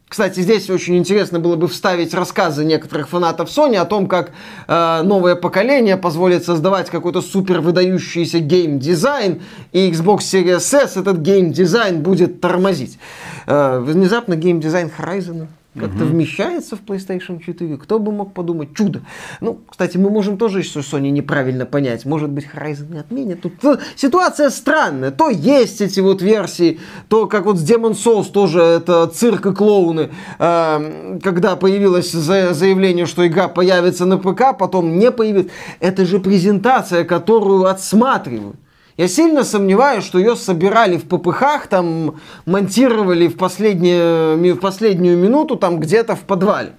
[0.09, 4.31] Кстати, здесь очень интересно было бы вставить рассказы некоторых фанатов Sony о том, как
[4.69, 12.01] э, новое поколение позволит создавать какой-то супер выдающийся гейм-дизайн, и Xbox Series S этот гейм-дизайн
[12.01, 13.01] будет тормозить.
[13.49, 16.13] Э, внезапно гейм-дизайн Horizon как-то угу.
[16.13, 17.77] вмещается в PlayStation 4.
[17.79, 18.75] Кто бы мог подумать?
[18.75, 19.01] Чудо.
[19.41, 22.05] Ну, кстати, мы можем тоже что Sony неправильно понять.
[22.05, 23.41] Может быть, Horizon не отменят.
[23.41, 25.11] Тут ну, ситуация странная.
[25.11, 29.53] То есть эти вот версии, то как вот с Demon Souls тоже это цирк и
[29.53, 30.11] клоуны.
[30.39, 35.51] Э, когда появилось заявление, что игра появится на ПК, потом не появится.
[35.81, 38.57] Это же презентация, которую отсматривают.
[38.97, 45.57] Я сильно сомневаюсь, что ее собирали в ППХ, там монтировали в, последнюю, в последнюю минуту
[45.57, 46.73] там где-то в подвале.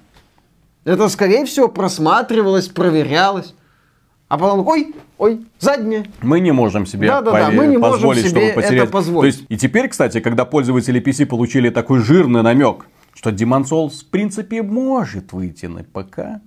[0.85, 3.53] Это, скорее всего, просматривалось, проверялось.
[4.27, 6.05] А потом, ой, ой, заднее.
[6.21, 8.83] Мы не можем себе да, да, да, мы не позволить, можем себе чтобы потерять.
[8.83, 9.35] Это позволить.
[9.35, 14.01] То есть, и теперь, кстати, когда пользователи PC получили такой жирный намек, что Demon Souls
[14.01, 16.41] в принципе может выйти на ПК,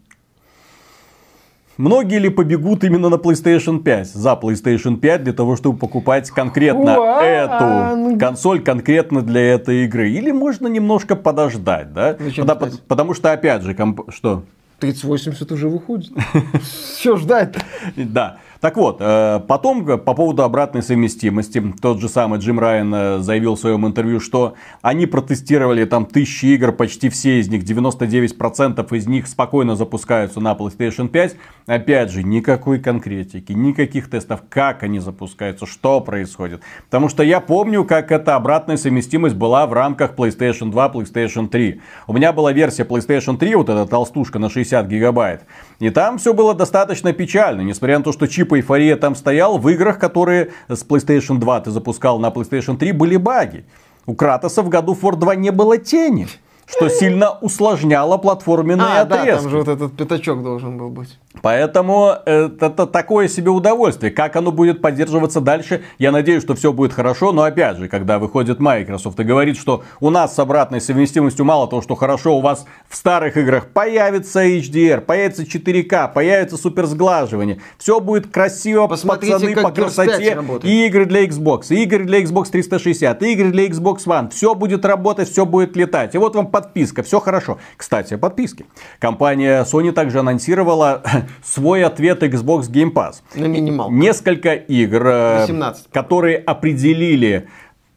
[1.78, 7.20] Многие ли побегут именно на PlayStation 5, за PlayStation 5, для того, чтобы покупать конкретно
[7.22, 10.10] эту консоль, конкретно для этой игры?
[10.10, 12.16] Или можно немножко подождать, да?
[12.36, 14.10] Потому, потому что, опять же, комп...
[14.10, 14.42] что?
[14.80, 16.10] 3080 уже выходит.
[16.62, 17.54] Все ждать?
[17.94, 18.38] Да.
[18.60, 23.54] Так вот, э, потом по поводу обратной совместимости, тот же самый Джим Райан э, заявил
[23.54, 29.06] в своем интервью, что они протестировали там тысячи игр, почти все из них, 99% из
[29.06, 31.36] них спокойно запускаются на PlayStation 5.
[31.66, 36.62] Опять же, никакой конкретики, никаких тестов, как они запускаются, что происходит.
[36.86, 41.80] Потому что я помню, как эта обратная совместимость была в рамках PlayStation 2, PlayStation 3.
[42.08, 45.42] У меня была версия PlayStation 3, вот эта толстушка на 60 гигабайт.
[45.78, 49.68] И там все было достаточно печально, несмотря на то, что чип эйфория там стоял, в
[49.68, 53.64] играх, которые с PlayStation 2 ты запускал на PlayStation 3, были баги.
[54.06, 56.28] У Кратоса в году War 2 не было тени
[56.70, 59.26] что сильно усложняло платформенные а, отрезки.
[59.26, 61.18] Да, там же вот этот пятачок должен был быть.
[61.42, 64.10] Поэтому это такое себе удовольствие.
[64.10, 67.32] Как оно будет поддерживаться дальше, я надеюсь, что все будет хорошо.
[67.32, 71.68] Но опять же, когда выходит Microsoft и говорит, что у нас с обратной совместимостью мало
[71.68, 77.60] того, что хорошо, у вас в старых играх появится HDR, появится 4К, появится суперсглаживание.
[77.78, 80.38] Все будет красиво, Посмотрите, пацаны, по красоте.
[80.62, 84.30] И игры для Xbox, и игры для Xbox 360, и игры для Xbox One.
[84.30, 86.14] Все будет работать, все будет летать.
[86.14, 87.58] И вот вам подписка, все хорошо.
[87.76, 88.66] Кстати, о подписке.
[88.98, 91.02] Компания Sony также анонсировала
[91.42, 93.16] свой ответ Xbox Game Pass.
[93.34, 93.90] На минимал.
[93.90, 95.88] Несколько игр, э, 18.
[95.92, 97.48] которые определили,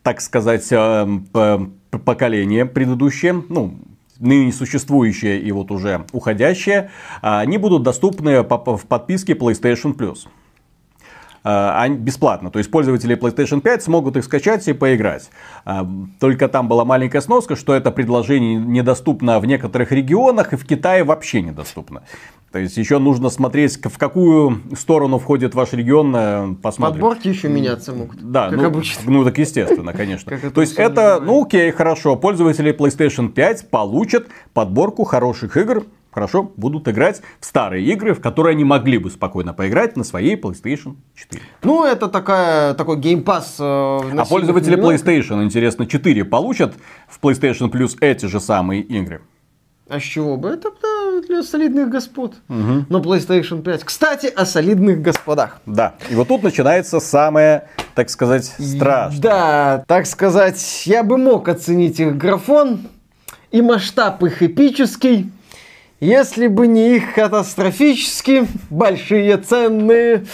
[0.04, 1.20] так сказать, э,
[2.06, 3.76] поколение предыдущее, ну,
[4.20, 6.92] ныне существующее и вот уже уходящее,
[7.22, 10.28] а, они будут доступны в подписке PlayStation Plus.
[11.44, 12.52] А, бесплатно.
[12.52, 15.32] То есть пользователи PlayStation 5 смогут их скачать и поиграть.
[15.66, 15.88] А,
[16.20, 21.04] Только там была маленькая сноска, что это предложение недоступно в некоторых регионах и в Китае
[21.04, 22.04] вообще недоступно.
[22.52, 27.02] То есть еще нужно смотреть, в какую сторону входит ваш регион, э, посмотрим.
[27.02, 28.22] Подборки еще меняться могут.
[28.22, 29.10] Да, как ну, обычно.
[29.10, 30.38] ну так естественно, конечно.
[30.54, 36.90] То есть это, ну окей, хорошо, пользователи PlayStation 5 получат подборку хороших игр, хорошо, будут
[36.90, 41.42] играть в старые игры, в которые они могли бы спокойно поиграть на своей PlayStation 4.
[41.64, 43.56] Ну, это такая, такой геймпас.
[43.60, 46.74] э, А пользователи PlayStation, интересно, 4 получат
[47.08, 49.22] в PlayStation Plus эти же самые игры?
[49.88, 50.50] А с чего бы?
[50.50, 52.36] Это да, для солидных господ.
[52.48, 53.84] Но PlayStation 5.
[53.84, 55.60] Кстати, о солидных господах.
[55.66, 55.96] Да.
[56.10, 59.22] И вот тут начинается самое, так сказать, страшное.
[59.22, 62.88] Да, так сказать, я бы мог оценить их графон
[63.52, 65.32] и масштаб их эпический,
[66.00, 70.26] если бы не их катастрофически большие цены.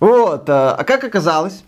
[0.00, 1.64] Вот, а а как оказалось,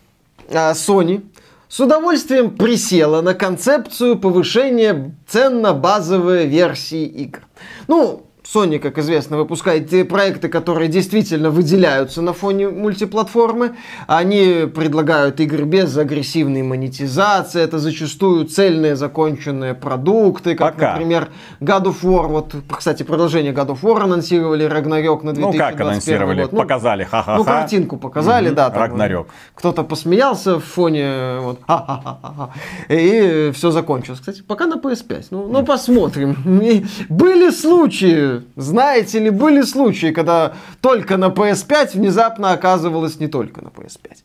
[0.51, 1.23] а, Sony
[1.67, 7.41] с удовольствием присела на концепцию повышения цен на базовые версии игр.
[7.87, 13.75] Ну, Sony, как известно, выпускает те проекты, которые действительно выделяются на фоне мультиплатформы.
[14.07, 17.61] Они предлагают игры без агрессивной монетизации.
[17.61, 20.91] Это зачастую цельные законченные продукты, как, Пока.
[20.93, 21.29] например,
[21.59, 22.27] God of War.
[22.27, 26.41] Вот, кстати, продолжение God of War анонсировали, Рагнарёк на Ну 2021 как анонсировали?
[26.43, 26.51] год.
[26.53, 27.37] Ну, Показали, ха-ха-ха.
[27.37, 28.69] ну, картинку показали, Мгм, да.
[28.69, 29.27] там, Рагнарёк.
[29.55, 32.49] Кто-то посмеялся в фоне, вот, «Ха-ха-ха-ха-ха»,
[32.89, 34.19] и все закончилось.
[34.19, 35.25] Кстати, пока на PS5.
[35.31, 36.35] Ну, ну посмотрим.
[36.61, 43.61] И Были случаи, знаете ли, были случаи, когда только на PS5 внезапно оказывалось не только
[43.63, 44.17] на PS5.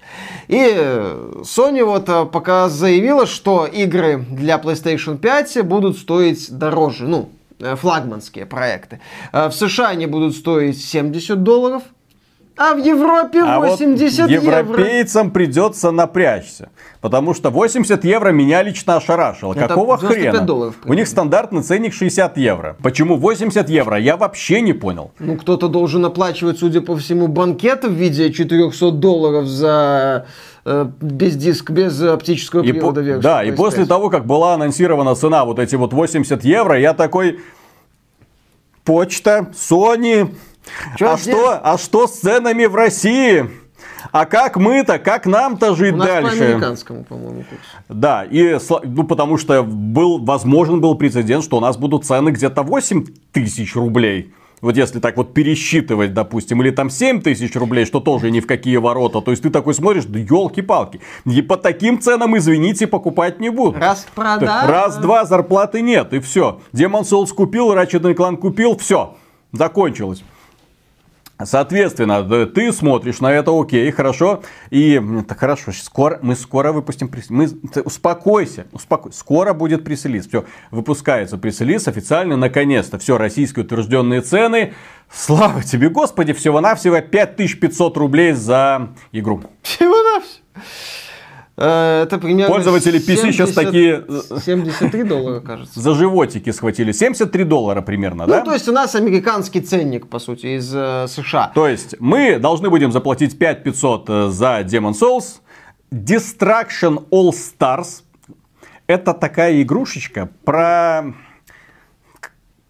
[0.49, 0.63] И
[1.43, 7.07] Sony вот э, пока заявила, что игры для PlayStation 5 будут стоить дороже.
[7.07, 9.01] Ну, э, флагманские проекты.
[9.33, 11.83] Э, В США они будут стоить 70 долларов,
[12.63, 14.59] а в Европе А вот 80 евро.
[14.59, 16.69] европейцам придется напрячься.
[17.01, 19.55] Потому что 80 евро меня лично ошарашило.
[19.55, 20.47] Это Какого 95 хрена?
[20.47, 22.77] долларов У них стандартный ценник 60 евро.
[22.83, 23.97] Почему 80 евро?
[23.99, 25.11] Я вообще не понял.
[25.19, 30.27] Ну, кто-то должен оплачивать, судя по всему, банкет в виде 400 долларов за
[30.67, 33.57] э, без диск, без оптического И по- привода версию да, и PS5.
[33.57, 37.39] после того, как была анонсирована цена вот эти вот 80 евро, я такой...
[38.85, 40.35] Почта, Sony,
[40.97, 41.35] Чё а здесь?
[41.35, 43.51] что, а что с ценами в России?
[44.13, 46.45] А как мы-то, как нам-то жить У нас по дальше?
[46.45, 47.65] американскому, по-моему, курсу.
[47.89, 52.63] Да, и ну потому что был, возможен был прецедент, что у нас будут цены где-то
[52.63, 54.33] 8 тысяч рублей.
[54.61, 58.47] Вот если так вот пересчитывать, допустим, или там 7 тысяч рублей, что тоже ни в
[58.47, 59.23] какие ворота.
[59.23, 61.01] То есть ты такой смотришь, да елки-палки.
[61.25, 63.79] И по таким ценам, извините, покупать не буду.
[63.79, 64.67] Распродажа.
[64.67, 66.61] Раз-два зарплаты нет, и все.
[66.73, 69.17] Demon Souls купил, Ratchet Clank купил, все.
[69.53, 70.23] Закончилось.
[71.45, 74.43] Соответственно, ты смотришь на это, окей, хорошо.
[74.71, 77.49] И так хорошо, скоро, мы скоро выпустим пресс- мы,
[77.85, 79.19] успокойся, успокойся.
[79.19, 80.27] Скоро будет пресс-релиз.
[80.29, 82.99] Все, выпускается пресс-релиз официально, наконец-то.
[82.99, 84.75] Все, российские утвержденные цены.
[85.13, 89.43] Слава тебе, Господи, всего-навсего 5500 рублей за игру.
[89.63, 90.41] Всего-навсего.
[91.61, 95.79] Э, Это примерно Пользователи PC щас 70 такие, э, 73 доллара, кажется.
[95.79, 96.93] За животики схватили.
[96.93, 98.39] 73 доллара примерно, да?
[98.39, 101.53] Ну, то есть у нас американский ценник, по сути, из э, США.
[101.55, 105.41] То есть мы должны будем заплатить 5500 э, за Demon Souls.
[105.93, 108.03] Destruction All Stars.
[108.87, 111.13] Это такая игрушечка про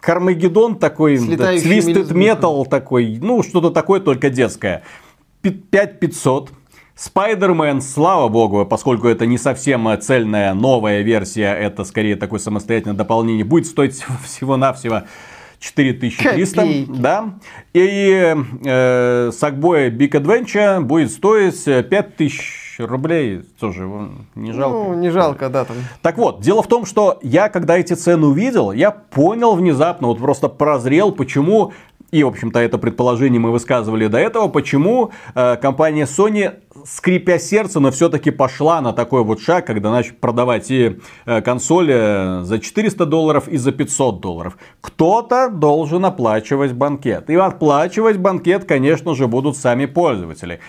[0.00, 2.08] Кармагеддон такой, да, Twisted.
[2.12, 4.82] Metal такой, ну что-то такое, только детское.
[5.42, 6.50] Пи- 5500.
[7.00, 13.42] Spider-Man, слава богу, поскольку это не совсем цельная новая версия, это скорее такое самостоятельное дополнение,
[13.42, 15.04] будет стоить всего-навсего
[15.60, 16.60] 4300.
[16.60, 16.90] Копейки.
[16.90, 17.34] Да.
[17.72, 18.34] И
[18.64, 23.42] э, Sackboy Big Adventure будет стоить э, 5000 рублей.
[23.58, 23.88] Тоже
[24.34, 24.90] не жалко.
[24.90, 25.76] Ну, не жалко, да, там.
[26.02, 30.18] Так вот, дело в том, что я, когда эти цены увидел, я понял внезапно, вот
[30.18, 31.72] просто прозрел, почему,
[32.10, 37.78] и, в общем-то, это предположение мы высказывали до этого, почему э, компания Sony, скрипя сердце,
[37.78, 43.06] но все-таки пошла на такой вот шаг, когда начали продавать и э, консоли за 400
[43.06, 44.58] долларов и за 500 долларов.
[44.80, 47.30] Кто-то должен оплачивать банкет.
[47.30, 50.60] И оплачивать банкет, конечно же, будут сами пользователи.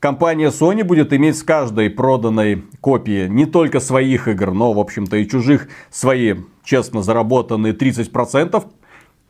[0.00, 5.16] Компания Sony будет иметь с каждой проданной копии не только своих игр, но, в общем-то,
[5.18, 8.64] и чужих свои честно заработанные 30%.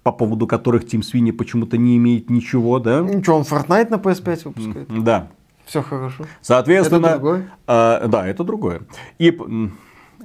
[0.02, 3.00] По поводу которых Тим Свини почему-то не имеет ничего, да?
[3.00, 5.02] Ничего, он Fortnite на PS5 выпускает.
[5.04, 5.28] Да.
[5.66, 6.24] Все хорошо.
[6.40, 7.50] Соответственно, Это другое?
[7.68, 8.82] э, да, это другое.
[9.18, 9.30] И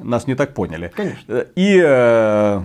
[0.04, 0.92] нас не так поняли.
[0.96, 1.34] Конечно.
[1.34, 2.62] Э, И э,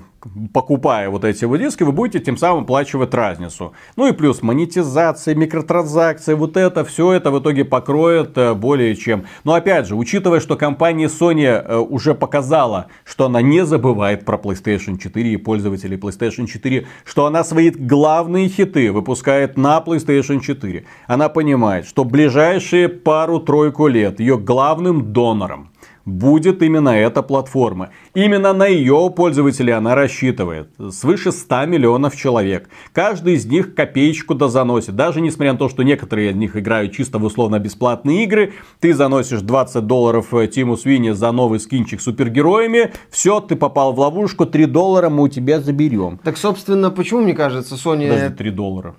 [0.53, 3.73] покупая вот эти вот диски, вы будете тем самым оплачивать разницу.
[3.97, 9.25] Ну и плюс монетизация, микротранзакции, вот это, все это в итоге покроет э, более чем.
[9.45, 14.99] Но опять же, учитывая, что компания Sony уже показала, что она не забывает про PlayStation
[14.99, 20.85] 4 и пользователей PlayStation 4, что она свои главные хиты выпускает на PlayStation 4.
[21.07, 25.70] Она понимает, что ближайшие пару-тройку лет ее главным донором
[26.05, 27.91] будет именно эта платформа.
[28.15, 30.69] Именно на ее пользователей она рассчитывает.
[30.91, 32.69] Свыше 100 миллионов человек.
[32.93, 34.97] Каждый из них копеечку да заносит.
[34.97, 38.53] Даже несмотря на то, что некоторые из них играют чисто в условно-бесплатные игры.
[38.81, 42.93] Ты заносишь 20 долларов э, Тиму Свини за новый скинчик с супергероями.
[43.11, 44.47] Все, ты попал в ловушку.
[44.47, 46.19] 3 доллара мы у тебя заберем.
[46.23, 48.09] Так, собственно, почему, мне кажется, Sony...
[48.09, 48.95] Даже 3 доллара.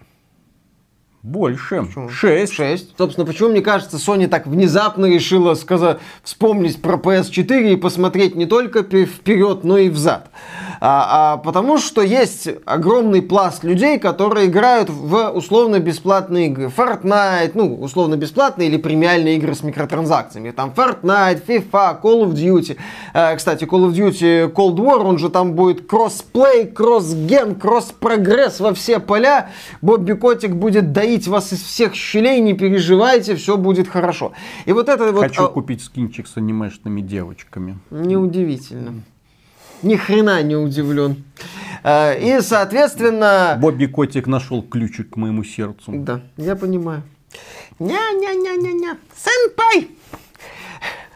[1.24, 1.84] Больше.
[1.84, 2.10] Почему?
[2.10, 2.54] 6.
[2.54, 2.98] 6.
[2.98, 8.48] Собственно, почему, мне кажется, Sony так внезапно решила сказать, вспомнить про PS4 и посмотреть не
[8.48, 10.32] только пе- вперед, но и взад.
[10.84, 16.72] А, а потому что есть огромный пласт людей, которые играют в условно-бесплатные игры.
[16.76, 20.50] Fortnite, ну, условно-бесплатные или премиальные игры с микротранзакциями.
[20.50, 22.78] Там Fortnite, FIFA, Call of Duty.
[23.14, 28.74] Э, кстати, Call of Duty Cold War, он же там будет кроссплей, кросс-ген, кросс-прогресс во
[28.74, 29.52] все поля.
[29.84, 34.32] Бобби Котик будет доить вас из всех щелей, не переживайте, все будет хорошо.
[34.66, 35.22] И вот это вот...
[35.22, 37.78] Хочу а, купить скинчик с анимешными девочками.
[37.92, 39.04] Неудивительно.
[39.84, 41.24] Ни хрена не удивлен.
[41.84, 43.58] Э, И, соответственно...
[43.60, 45.92] Бобби Котик нашел ключик к моему сердцу.
[45.96, 47.02] Да, я понимаю.
[47.80, 48.98] Ня-ня-ня-ня-ня.
[49.16, 49.90] Сенпай!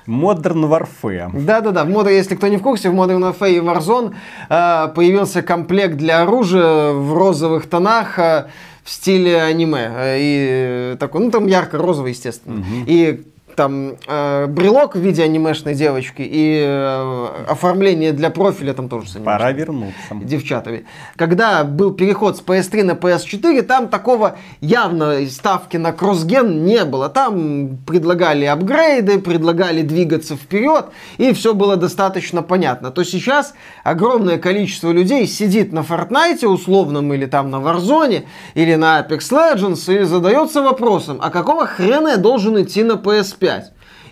[0.08, 1.32] Modern Warfare.
[1.34, 4.14] Да-да-да, в моде, если кто не в курсе, в Modern Warfare и Warzone
[4.50, 8.46] э, появился комплект для оружия в розовых тонах э,
[8.84, 9.92] в стиле аниме.
[9.96, 12.64] Э, И такой, ну там ярко-розовый, естественно.
[12.86, 13.24] И
[13.56, 19.14] там э, брелок в виде анимешной девочки и э, оформление для профиля там тоже с
[19.14, 19.96] Пора вернуться.
[20.12, 20.86] девчатами.
[21.16, 27.10] Когда был переход с PS3 на PS4, там такого явно ставки на кроссген не было.
[27.10, 30.88] Там предлагали апгрейды, предлагали двигаться вперед,
[31.18, 32.92] и все было достаточно понятно.
[32.92, 39.00] То сейчас огромное количество людей сидит на Fortnite условном или там на Warzone или на
[39.00, 43.45] Apex Legends и задается вопросом, а какого хрена я должен идти на PS5?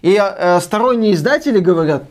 [0.02, 2.04] И э, сторонние издатели говорят,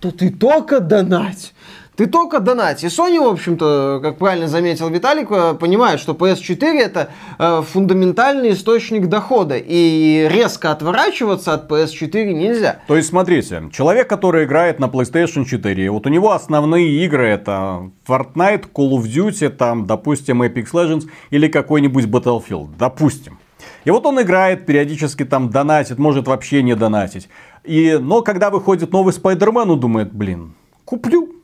[0.00, 1.54] то ты только донать.
[1.98, 2.84] Ты только донать.
[2.84, 7.08] И Sony, в общем-то, как правильно заметил Виталик, э, понимает, что PS4 это
[7.40, 9.56] э, фундаментальный источник дохода.
[9.58, 12.76] И резко отворачиваться от PS4 нельзя.
[12.86, 17.90] То есть, смотрите, человек, который играет на PlayStation 4, вот у него основные игры это
[18.06, 23.38] Fortnite, Call of Duty, там, допустим, Apex Legends или какой-нибудь Battlefield, допустим.
[23.84, 27.28] И вот он играет, периодически там донатит, может вообще не донатить.
[27.64, 31.34] И, но когда выходит новый Spider-Man, он думает, блин, куплю,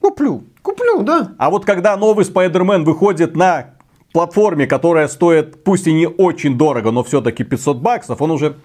[0.00, 0.44] куплю.
[0.62, 1.32] Куплю, да.
[1.38, 3.76] А вот когда новый Spider-Man выходит на
[4.12, 8.56] платформе, которая стоит, пусть и не очень дорого, но все-таки 500 баксов, он уже...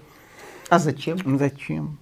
[0.68, 1.18] А зачем?
[1.38, 1.98] Зачем?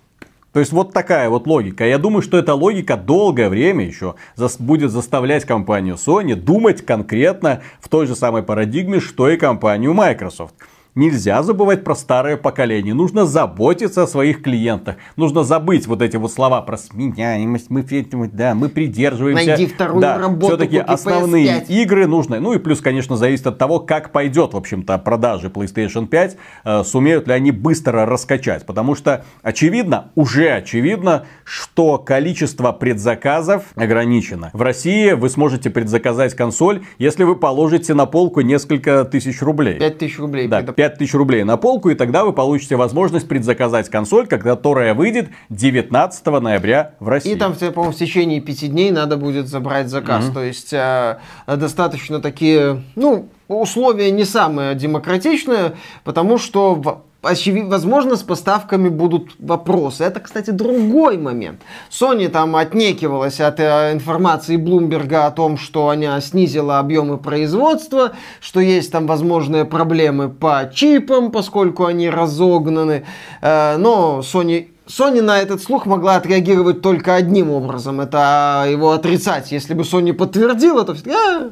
[0.52, 1.84] То есть вот такая вот логика.
[1.84, 4.16] Я думаю, что эта логика долгое время еще
[4.58, 10.54] будет заставлять компанию Sony думать конкретно в той же самой парадигме, что и компанию Microsoft.
[10.96, 12.94] Нельзя забывать про старое поколение.
[12.94, 14.96] Нужно заботиться о своих клиентах.
[15.14, 17.70] Нужно забыть вот эти вот слова про сменяемость.
[17.70, 17.84] Мы,
[18.32, 19.46] да, мы придерживаемся.
[19.46, 21.66] Найди вторую да, работу, Все-таки основные PS5.
[21.68, 22.40] игры нужны.
[22.40, 26.36] Ну и плюс, конечно, зависит от того, как пойдет, в общем-то, продажи PlayStation 5.
[26.64, 28.66] э, сумеют ли они быстро раскачать.
[28.66, 34.50] Потому что очевидно, уже очевидно, что количество предзаказов ограничено.
[34.52, 39.78] В России вы сможете предзаказать консоль, если вы положите на полку несколько тысяч рублей.
[39.78, 40.48] 5000 рублей.
[40.48, 46.26] Да, 5000 рублей на полку, и тогда вы получите возможность предзаказать консоль, которая выйдет 19
[46.26, 47.32] ноября в России.
[47.32, 50.30] И там, по-моему, в течение пяти дней надо будет забрать заказ.
[50.32, 58.88] То есть э, достаточно такие, ну, условия не самые демократичные, потому что Возможно, с поставками
[58.88, 60.04] будут вопросы.
[60.04, 61.60] Это, кстати, другой момент.
[61.90, 68.60] Sony там отнекивалась от э, информации Блумберга о том, что она снизила объемы производства, что
[68.60, 73.04] есть там возможные проблемы по чипам, поскольку они разогнаны.
[73.42, 78.00] Э, но Sony Sony на этот слух могла отреагировать только одним образом.
[78.00, 79.52] Это его отрицать.
[79.52, 81.50] Если бы Sony подтвердила, то все «А,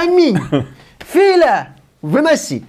[0.00, 0.38] аминь.
[1.12, 2.64] Филя, выноси.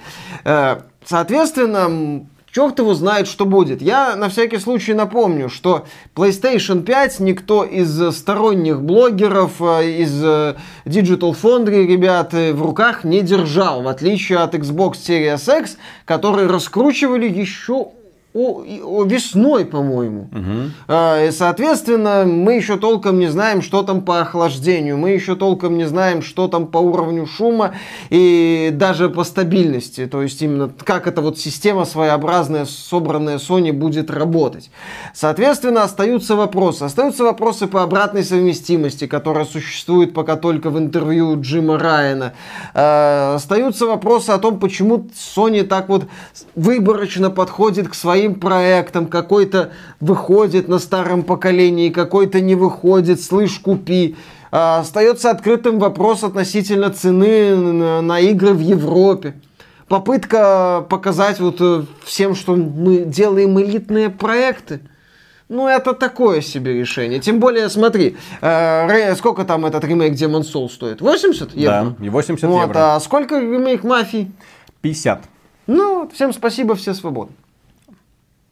[1.08, 3.82] Э, Соответственно, черт его знает, что будет.
[3.82, 5.86] Я на всякий случай напомню, что
[6.16, 10.56] PlayStation 5 никто из сторонних блогеров, э, из э,
[10.86, 17.28] Digital Foundry ребят в руках не держал, в отличие от Xbox Series X, которые раскручивали
[17.28, 17.90] еще
[18.38, 20.30] о, о, весной, по-моему.
[20.32, 21.32] Угу.
[21.32, 26.22] соответственно, мы еще толком не знаем, что там по охлаждению, мы еще толком не знаем,
[26.22, 27.74] что там по уровню шума
[28.10, 30.06] и даже по стабильности.
[30.06, 34.70] То есть именно как эта вот система своеобразная, собранная Sony будет работать.
[35.14, 36.84] Соответственно, остаются вопросы.
[36.84, 42.34] Остаются вопросы по обратной совместимости, которая существует пока только в интервью Джима Райана.
[42.74, 46.06] Э, остаются вопросы о том, почему Sony так вот
[46.56, 53.60] выборочно подходит к своим своим проектом, какой-то выходит на старом поколении, какой-то не выходит, слышь,
[53.60, 54.16] купи.
[54.52, 57.56] А, остается открытым вопрос относительно цены
[58.02, 59.34] на игры в Европе.
[59.88, 64.82] Попытка показать вот э, всем, что мы делаем элитные проекты.
[65.48, 67.22] Ну, это такое себе решение.
[67.22, 71.00] Тем более, смотри, э, сколько там этот ремейк Demon Soul стоит?
[71.00, 71.96] 80 евро?
[71.98, 72.96] Да, и 80 вот, евро.
[72.96, 74.30] А сколько ремейк Мафии?
[74.82, 75.22] 50.
[75.68, 77.34] Ну, всем спасибо, все свободны.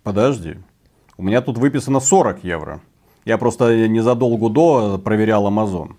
[0.06, 0.58] Подожди.
[1.18, 2.80] У меня тут выписано 40 евро.
[3.26, 5.94] Я просто незадолго до проверял Amazon.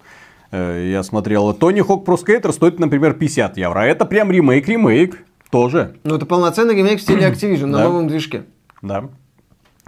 [0.52, 3.80] Э, я смотрел, Тони Хок Pro Skater стоит, например, 50 евро.
[3.80, 5.16] А это прям ремейк-ремейк
[5.50, 5.96] тоже.
[6.04, 8.44] Ну, это полноценный ремейк в стиле Activision на новом движке.
[8.80, 9.08] Да.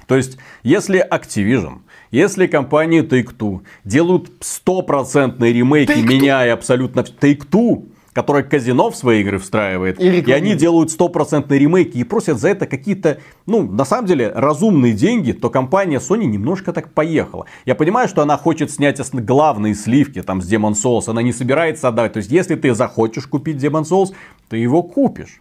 [0.09, 7.88] То есть, если Activision, если компании Take-Two делают стопроцентные ремейки, меняя абсолютно Take-Two,
[8.19, 10.01] которая казино в свои игры встраивает.
[10.01, 14.33] И, и они делают стопроцентные ремейки и просят за это какие-то, ну, на самом деле,
[14.35, 17.47] разумные деньги, то компания Sony немножко так поехала.
[17.65, 21.87] Я понимаю, что она хочет снять главные сливки там с Demon Souls, она не собирается
[21.87, 22.15] отдавать.
[22.15, 24.13] То есть, если ты захочешь купить Demon Souls,
[24.49, 25.41] ты его купишь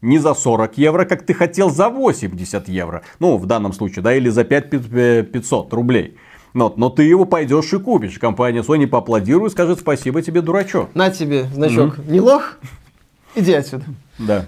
[0.00, 3.02] не за 40 евро, как ты хотел, за 80 евро.
[3.18, 4.70] Ну, в данном случае, да, или за 5
[5.32, 6.16] 500 рублей.
[6.56, 8.18] Но, но ты его пойдешь и купишь.
[8.18, 10.88] Компания Sony поаплодирует, скажет спасибо тебе, дурачок.
[10.94, 11.98] На тебе значок.
[11.98, 12.10] Mm-hmm.
[12.10, 12.56] Не лох?
[13.34, 13.84] Иди отсюда.
[14.18, 14.46] Да.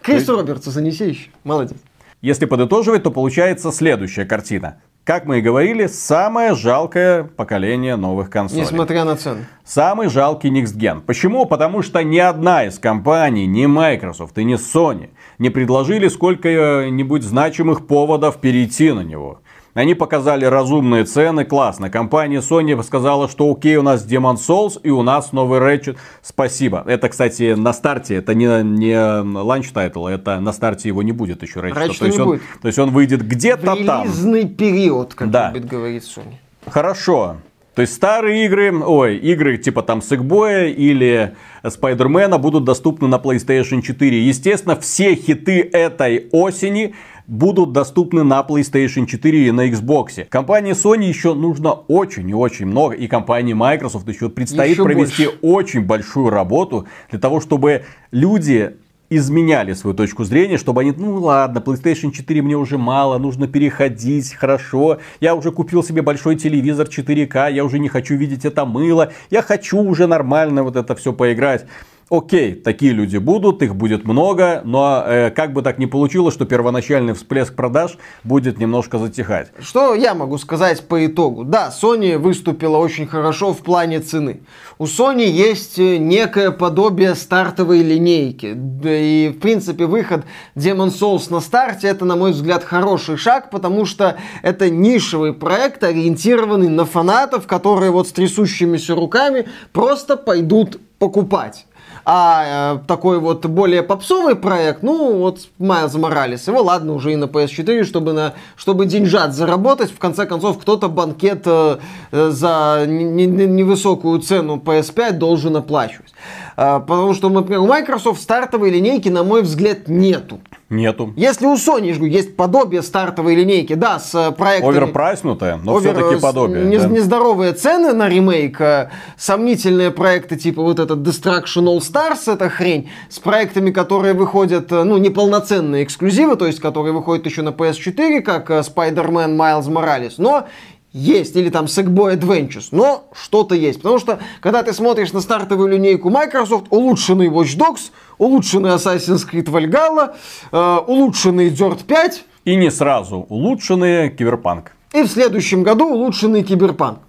[0.00, 1.30] Крис Робертса занеси еще.
[1.42, 1.76] Молодец.
[2.20, 4.80] Если подытоживать, то получается следующая картина.
[5.02, 8.62] Как мы и говорили, самое жалкое поколение новых консолей.
[8.62, 9.40] Несмотря на цену.
[9.64, 11.00] Самый жалкий Next Gen.
[11.00, 11.46] Почему?
[11.46, 15.08] Потому что ни одна из компаний, ни Microsoft и ни Sony
[15.38, 19.40] не предложили сколько-нибудь значимых поводов перейти на него.
[19.78, 21.88] Они показали разумные цены, классно.
[21.88, 25.96] Компания Sony сказала, что окей, у нас Demon Souls и у нас новый Ratchet.
[26.20, 26.82] Спасибо.
[26.84, 28.98] Это, кстати, на старте, это не, не
[29.40, 31.74] launch title, это на старте его не будет еще Ratchet.
[31.74, 32.42] Ratchet то, есть он, будет.
[32.60, 34.02] то есть он выйдет где-то там.
[34.02, 35.52] Релизный период, как да.
[35.52, 36.34] любит говорить Sony.
[36.66, 37.36] Хорошо.
[37.76, 43.80] То есть старые игры, ой, игры типа там Сэкбоя или Спайдермена будут доступны на PlayStation
[43.80, 44.24] 4.
[44.24, 46.96] Естественно, все хиты этой осени
[47.28, 50.24] будут доступны на PlayStation 4 и на Xbox.
[50.24, 55.26] Компании Sony еще нужно очень и очень много, и компании Microsoft еще предстоит еще провести
[55.26, 55.38] больше.
[55.42, 58.76] очень большую работу для того, чтобы люди
[59.10, 64.34] изменяли свою точку зрения, чтобы они, ну ладно, PlayStation 4 мне уже мало, нужно переходить,
[64.34, 69.12] хорошо, я уже купил себе большой телевизор 4К, я уже не хочу видеть это мыло,
[69.30, 71.66] я хочу уже нормально вот это все поиграть.
[72.10, 76.46] Окей, такие люди будут, их будет много, но э, как бы так ни получилось, что
[76.46, 79.52] первоначальный всплеск продаж будет немножко затихать.
[79.60, 81.44] Что я могу сказать по итогу?
[81.44, 84.40] Да, Sony выступила очень хорошо в плане цены.
[84.78, 88.56] У Sony есть э, некое подобие стартовой линейки.
[88.84, 90.24] И, в принципе, выход
[90.56, 95.84] Demon Souls на старте, это, на мой взгляд, хороший шаг, потому что это нишевый проект,
[95.84, 101.66] ориентированный на фанатов, которые вот с трясущимися руками просто пойдут покупать.
[102.10, 107.16] А э, такой вот более попсовый проект, ну вот Майлз Моралес, его ладно уже и
[107.16, 111.76] на PS4, чтобы, на, чтобы деньжат заработать, в конце концов кто-то банкет э,
[112.10, 116.14] э за невысокую цену PS5 должен оплачивать.
[116.60, 120.40] А, потому что, например, у Microsoft стартовой линейки, на мой взгляд, нету.
[120.68, 121.14] Нету.
[121.16, 124.76] Если у Sony есть подобие стартовой линейки, да, с э, проектами...
[124.76, 125.94] Оверпрайснутое, но овер...
[125.94, 126.64] все-таки подобие.
[126.64, 126.88] Не, да.
[126.88, 132.90] Нездоровые цены на ремейк, э, сомнительные проекты типа вот этот Destruction All Stars, эта хрень,
[133.08, 138.20] с проектами, которые выходят, э, ну, неполноценные эксклюзивы, то есть которые выходят еще на PS4,
[138.20, 140.48] как Spider-Man Miles Morales, но
[140.92, 143.82] есть, или там Sackboy Adventures, но что-то есть.
[143.82, 149.46] Потому что, когда ты смотришь на стартовую линейку Microsoft, улучшенный Watch Dogs, улучшенный Assassin's Creed
[149.46, 150.14] Valhalla,
[150.50, 152.24] э, улучшенный Dirt 5.
[152.44, 154.72] И не сразу, улучшенный Киберпанк.
[154.94, 157.00] И в следующем году улучшенный Киберпанк.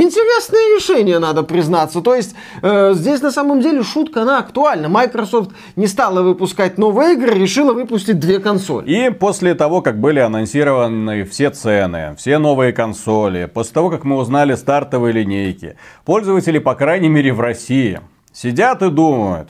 [0.00, 2.00] Интересное решение, надо признаться.
[2.00, 4.88] То есть, э, здесь на самом деле шутка, она актуальна.
[4.88, 8.88] Microsoft не стала выпускать новые игры, решила выпустить две консоли.
[8.88, 14.16] И после того, как были анонсированы все цены, все новые консоли, после того, как мы
[14.16, 18.00] узнали стартовые линейки, пользователи, по крайней мере в России,
[18.32, 19.48] сидят и думают,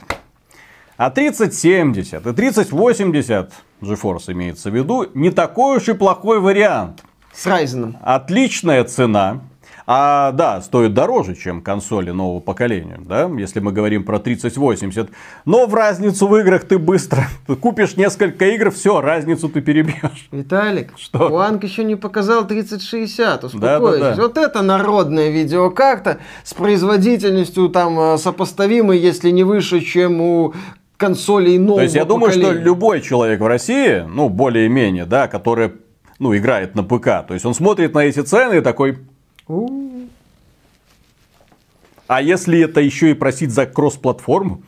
[0.97, 7.03] а 3070 и 3080, GeForce имеется в виду, не такой уж и плохой вариант.
[7.35, 7.97] С Ryzen.
[8.03, 9.41] Отличная цена,
[9.91, 15.09] а да, стоит дороже, чем консоли нового поколения, да, если мы говорим про 3080.
[15.47, 20.29] Но в разницу в играх ты быстро ты купишь несколько игр, все, разницу ты перебьешь.
[20.31, 21.31] Виталик, Что?
[21.31, 23.99] Уанг еще не показал 3060, успокойся.
[23.99, 24.23] Да, да, да.
[24.23, 30.55] Вот это народная видеокарта с производительностью там э, сопоставимой, если не выше, чем у
[30.99, 32.63] консолей нового То есть я думаю, что поколения.
[32.63, 35.73] любой человек в России, ну, более-менее, да, который,
[36.19, 38.99] ну, играет на ПК, то есть он смотрит на эти цены и такой,
[42.07, 44.63] а если это еще и просить за кросс-платформу,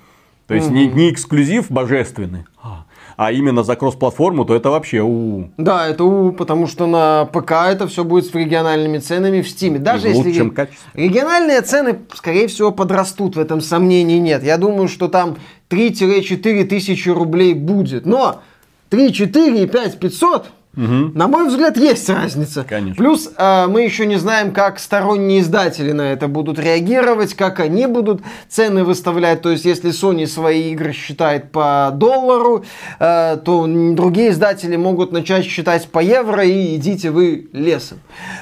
[0.47, 2.85] то есть не, не эксклюзив божественный, а,
[3.17, 7.53] а именно за кросс-платформу, то это вообще у Да, это у, потому что на ПК
[7.69, 9.79] это все будет с региональными ценами в Стиме.
[9.79, 14.43] Даже в если ре- региональные цены, скорее всего, подрастут, в этом сомнений нет.
[14.43, 15.37] Я думаю, что там
[15.71, 18.07] 3-4 тысячи рублей будет.
[18.07, 18.43] Но
[18.89, 22.63] 3, 4 и 5 500, на мой взгляд, есть разница.
[22.63, 22.95] Конечно.
[22.95, 27.87] Плюс э, мы еще не знаем, как сторонние издатели на это будут реагировать, как они
[27.87, 29.43] будут цены выставлять.
[29.43, 32.65] То есть, если Sony свои игры считает по доллару,
[33.01, 37.99] э, то другие издатели могут начать считать по евро и идите вы лесом.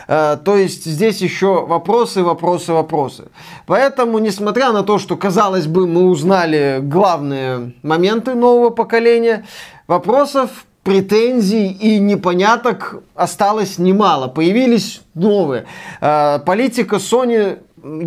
[0.07, 3.25] Э, то есть, здесь еще вопросы, вопросы, вопросы.
[3.67, 9.47] Поэтому, несмотря на то, что, казалось бы, мы узнали главные моменты нового поколения,
[9.87, 14.29] вопросов претензий и непоняток осталось немало.
[14.29, 15.67] Появились новые.
[16.01, 17.59] Э, Политика Sony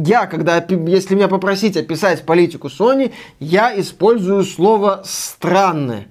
[0.05, 6.07] я, когда, если меня попросить описать политику Sony, я использую слово «странное».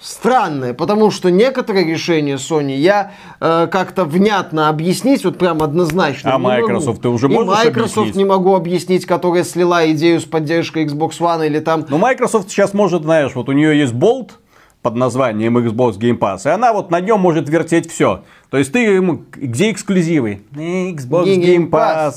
[0.00, 6.34] Странное, потому что некоторые решения Sony я э, как-то внятно объяснить, вот прям однозначно.
[6.34, 6.68] А не могу.
[6.68, 8.16] Microsoft ты уже И можешь Microsoft объяснить?
[8.16, 12.74] не могу объяснить, которая слила идею с поддержкой Xbox One или там Ну, Microsoft сейчас
[12.74, 14.38] может, знаешь, вот у нее есть болт
[14.82, 18.22] под названием Xbox Game Pass, и она вот на нем может вертеть все.
[18.50, 20.42] То есть ты ему, где эксклюзивы?
[20.52, 21.70] Xbox Game Game Pass.
[21.70, 22.14] Pass.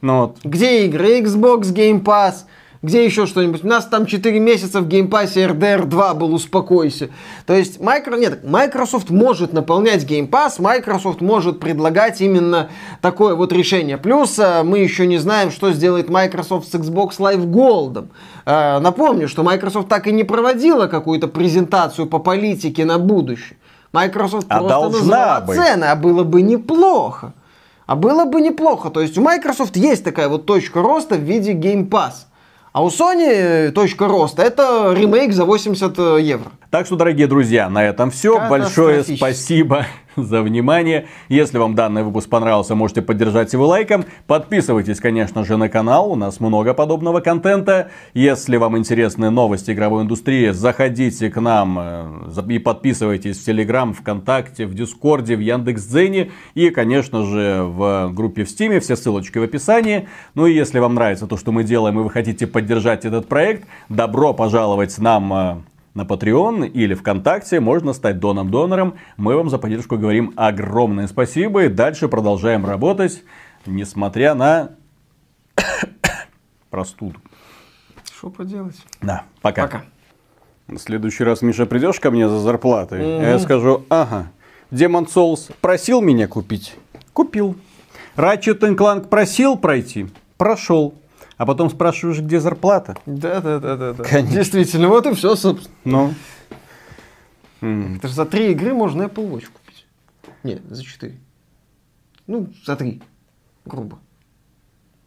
[0.00, 0.38] Ну, вот.
[0.44, 1.20] Где игры?
[1.20, 2.44] Xbox Game Pass.
[2.84, 3.64] Где еще что-нибудь?
[3.64, 7.08] У нас там 4 месяца в Pass RDR 2 был, успокойся.
[7.46, 8.18] То есть Micro...
[8.18, 12.68] Нет, Microsoft может наполнять Pass, Microsoft может предлагать именно
[13.00, 13.96] такое вот решение.
[13.96, 18.08] Плюс э, мы еще не знаем, что сделает Microsoft с Xbox Live Gold.
[18.44, 23.56] Э, Напомню, что Microsoft так и не проводила какую-то презентацию по политике на будущее.
[23.94, 25.56] Microsoft А просто должна назвала быть.
[25.56, 27.32] цены, а было бы неплохо.
[27.86, 28.90] А было бы неплохо.
[28.90, 32.26] То есть у Microsoft есть такая вот точка роста в виде Game Pass.
[32.74, 36.50] А у Sony э, точка роста это ремейк за 80 евро.
[36.70, 38.48] Так что, дорогие друзья, на этом все.
[38.50, 39.86] Большое спасибо
[40.22, 41.06] за внимание.
[41.28, 44.04] Если вам данный выпуск понравился, можете поддержать его лайком.
[44.26, 46.12] Подписывайтесь, конечно же, на канал.
[46.12, 47.90] У нас много подобного контента.
[48.14, 54.66] Если вам интересны новости игровой индустрии, заходите к нам э, и подписывайтесь в Телеграм, ВКонтакте,
[54.66, 58.80] в Дискорде, в Яндекс.Дзене и, конечно же, в группе в Стиме.
[58.80, 60.08] Все ссылочки в описании.
[60.34, 63.66] Ну и если вам нравится то, что мы делаем, и вы хотите поддержать этот проект,
[63.88, 65.56] добро пожаловать нам э,
[65.94, 67.60] на Patreon или ВКонтакте.
[67.60, 68.94] Можно стать доном-донором.
[69.16, 71.64] Мы вам за поддержку говорим огромное спасибо.
[71.64, 73.22] И дальше продолжаем работать,
[73.64, 74.70] несмотря на
[76.70, 77.18] простуду.
[78.16, 78.76] Что поделать?
[79.00, 79.62] Да, пока.
[79.62, 79.84] Пока.
[80.66, 84.30] В следующий раз, Миша, придешь ко мне за зарплатой, а я скажу, ага,
[84.70, 86.74] Демон Souls просил меня купить?
[87.12, 87.54] Купил.
[88.16, 90.06] Ratchet Clank просил пройти?
[90.38, 90.94] Прошел.
[91.36, 92.96] А потом спрашиваешь, где зарплата?
[93.06, 94.04] Да, да, да, да, да.
[94.04, 94.36] Конечно.
[94.36, 96.14] Действительно, вот и все, собственно.
[97.60, 97.94] Ну.
[97.96, 99.86] Это же за три игры можно Apple Watch купить.
[100.42, 101.18] Нет, за четыре.
[102.26, 103.02] Ну, за три.
[103.64, 103.98] Грубо.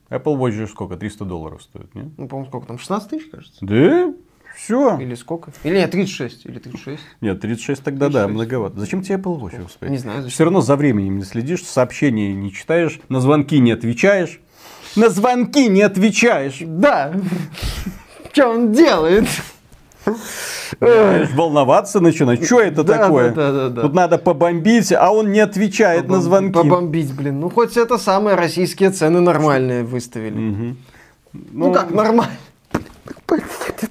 [0.09, 0.97] Apple Watch же сколько?
[0.97, 2.07] 300 долларов стоит, нет?
[2.17, 2.79] Ну, по-моему, сколько там?
[2.79, 3.57] 16 тысяч, кажется?
[3.61, 4.13] Да?
[4.55, 4.97] Все.
[4.99, 5.51] Или сколько?
[5.63, 6.45] Или нет, 36.
[6.45, 7.03] Или 36.
[7.21, 8.33] Нет, 36 тогда да, 36.
[8.33, 8.79] многовато.
[8.79, 9.91] Зачем тебе Apple Watch, господи?
[9.91, 10.33] Не знаю, зачем.
[10.33, 14.39] Все равно за временем не следишь, сообщения не читаешь, на звонки не отвечаешь.
[14.97, 16.57] На звонки не отвечаешь.
[16.61, 17.13] Да.
[18.33, 19.25] Что он делает?
[20.79, 22.43] Волноваться начинать.
[22.45, 23.29] Что это Да, такое?
[23.31, 23.81] да, да, да, да.
[23.81, 26.53] Тут надо побомбить, а он не отвечает на звонки.
[26.53, 27.39] Побомбить, блин.
[27.39, 30.37] Ну, хоть это самые российские цены нормальные выставили.
[30.37, 30.77] Мгм.
[31.51, 32.31] Ну, как нормально?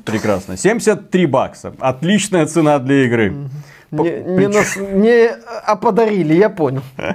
[0.04, 0.57] Прекрасно.
[0.57, 1.72] 73 бакса.
[1.80, 3.34] Отличная цена для игры.
[3.90, 5.28] По- Не, не, нас- не,
[5.66, 6.82] а подарили, я понял.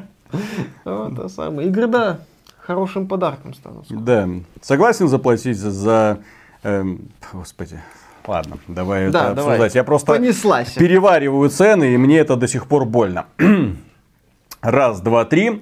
[0.86, 1.68] Вот, а самое.
[1.68, 2.20] Игры, да,
[2.66, 3.86] Хорошим подарком станут.
[3.90, 4.28] Да.
[4.62, 6.20] Согласен заплатить за...
[6.64, 7.82] эм, господи.
[8.28, 9.54] Ладно, давай Да, это давай.
[9.56, 9.76] обсуждать.
[9.76, 10.74] Я просто Понеслась.
[10.74, 13.26] перевариваю цены, и мне это до сих пор больно.
[14.62, 15.60] Раз, два, три.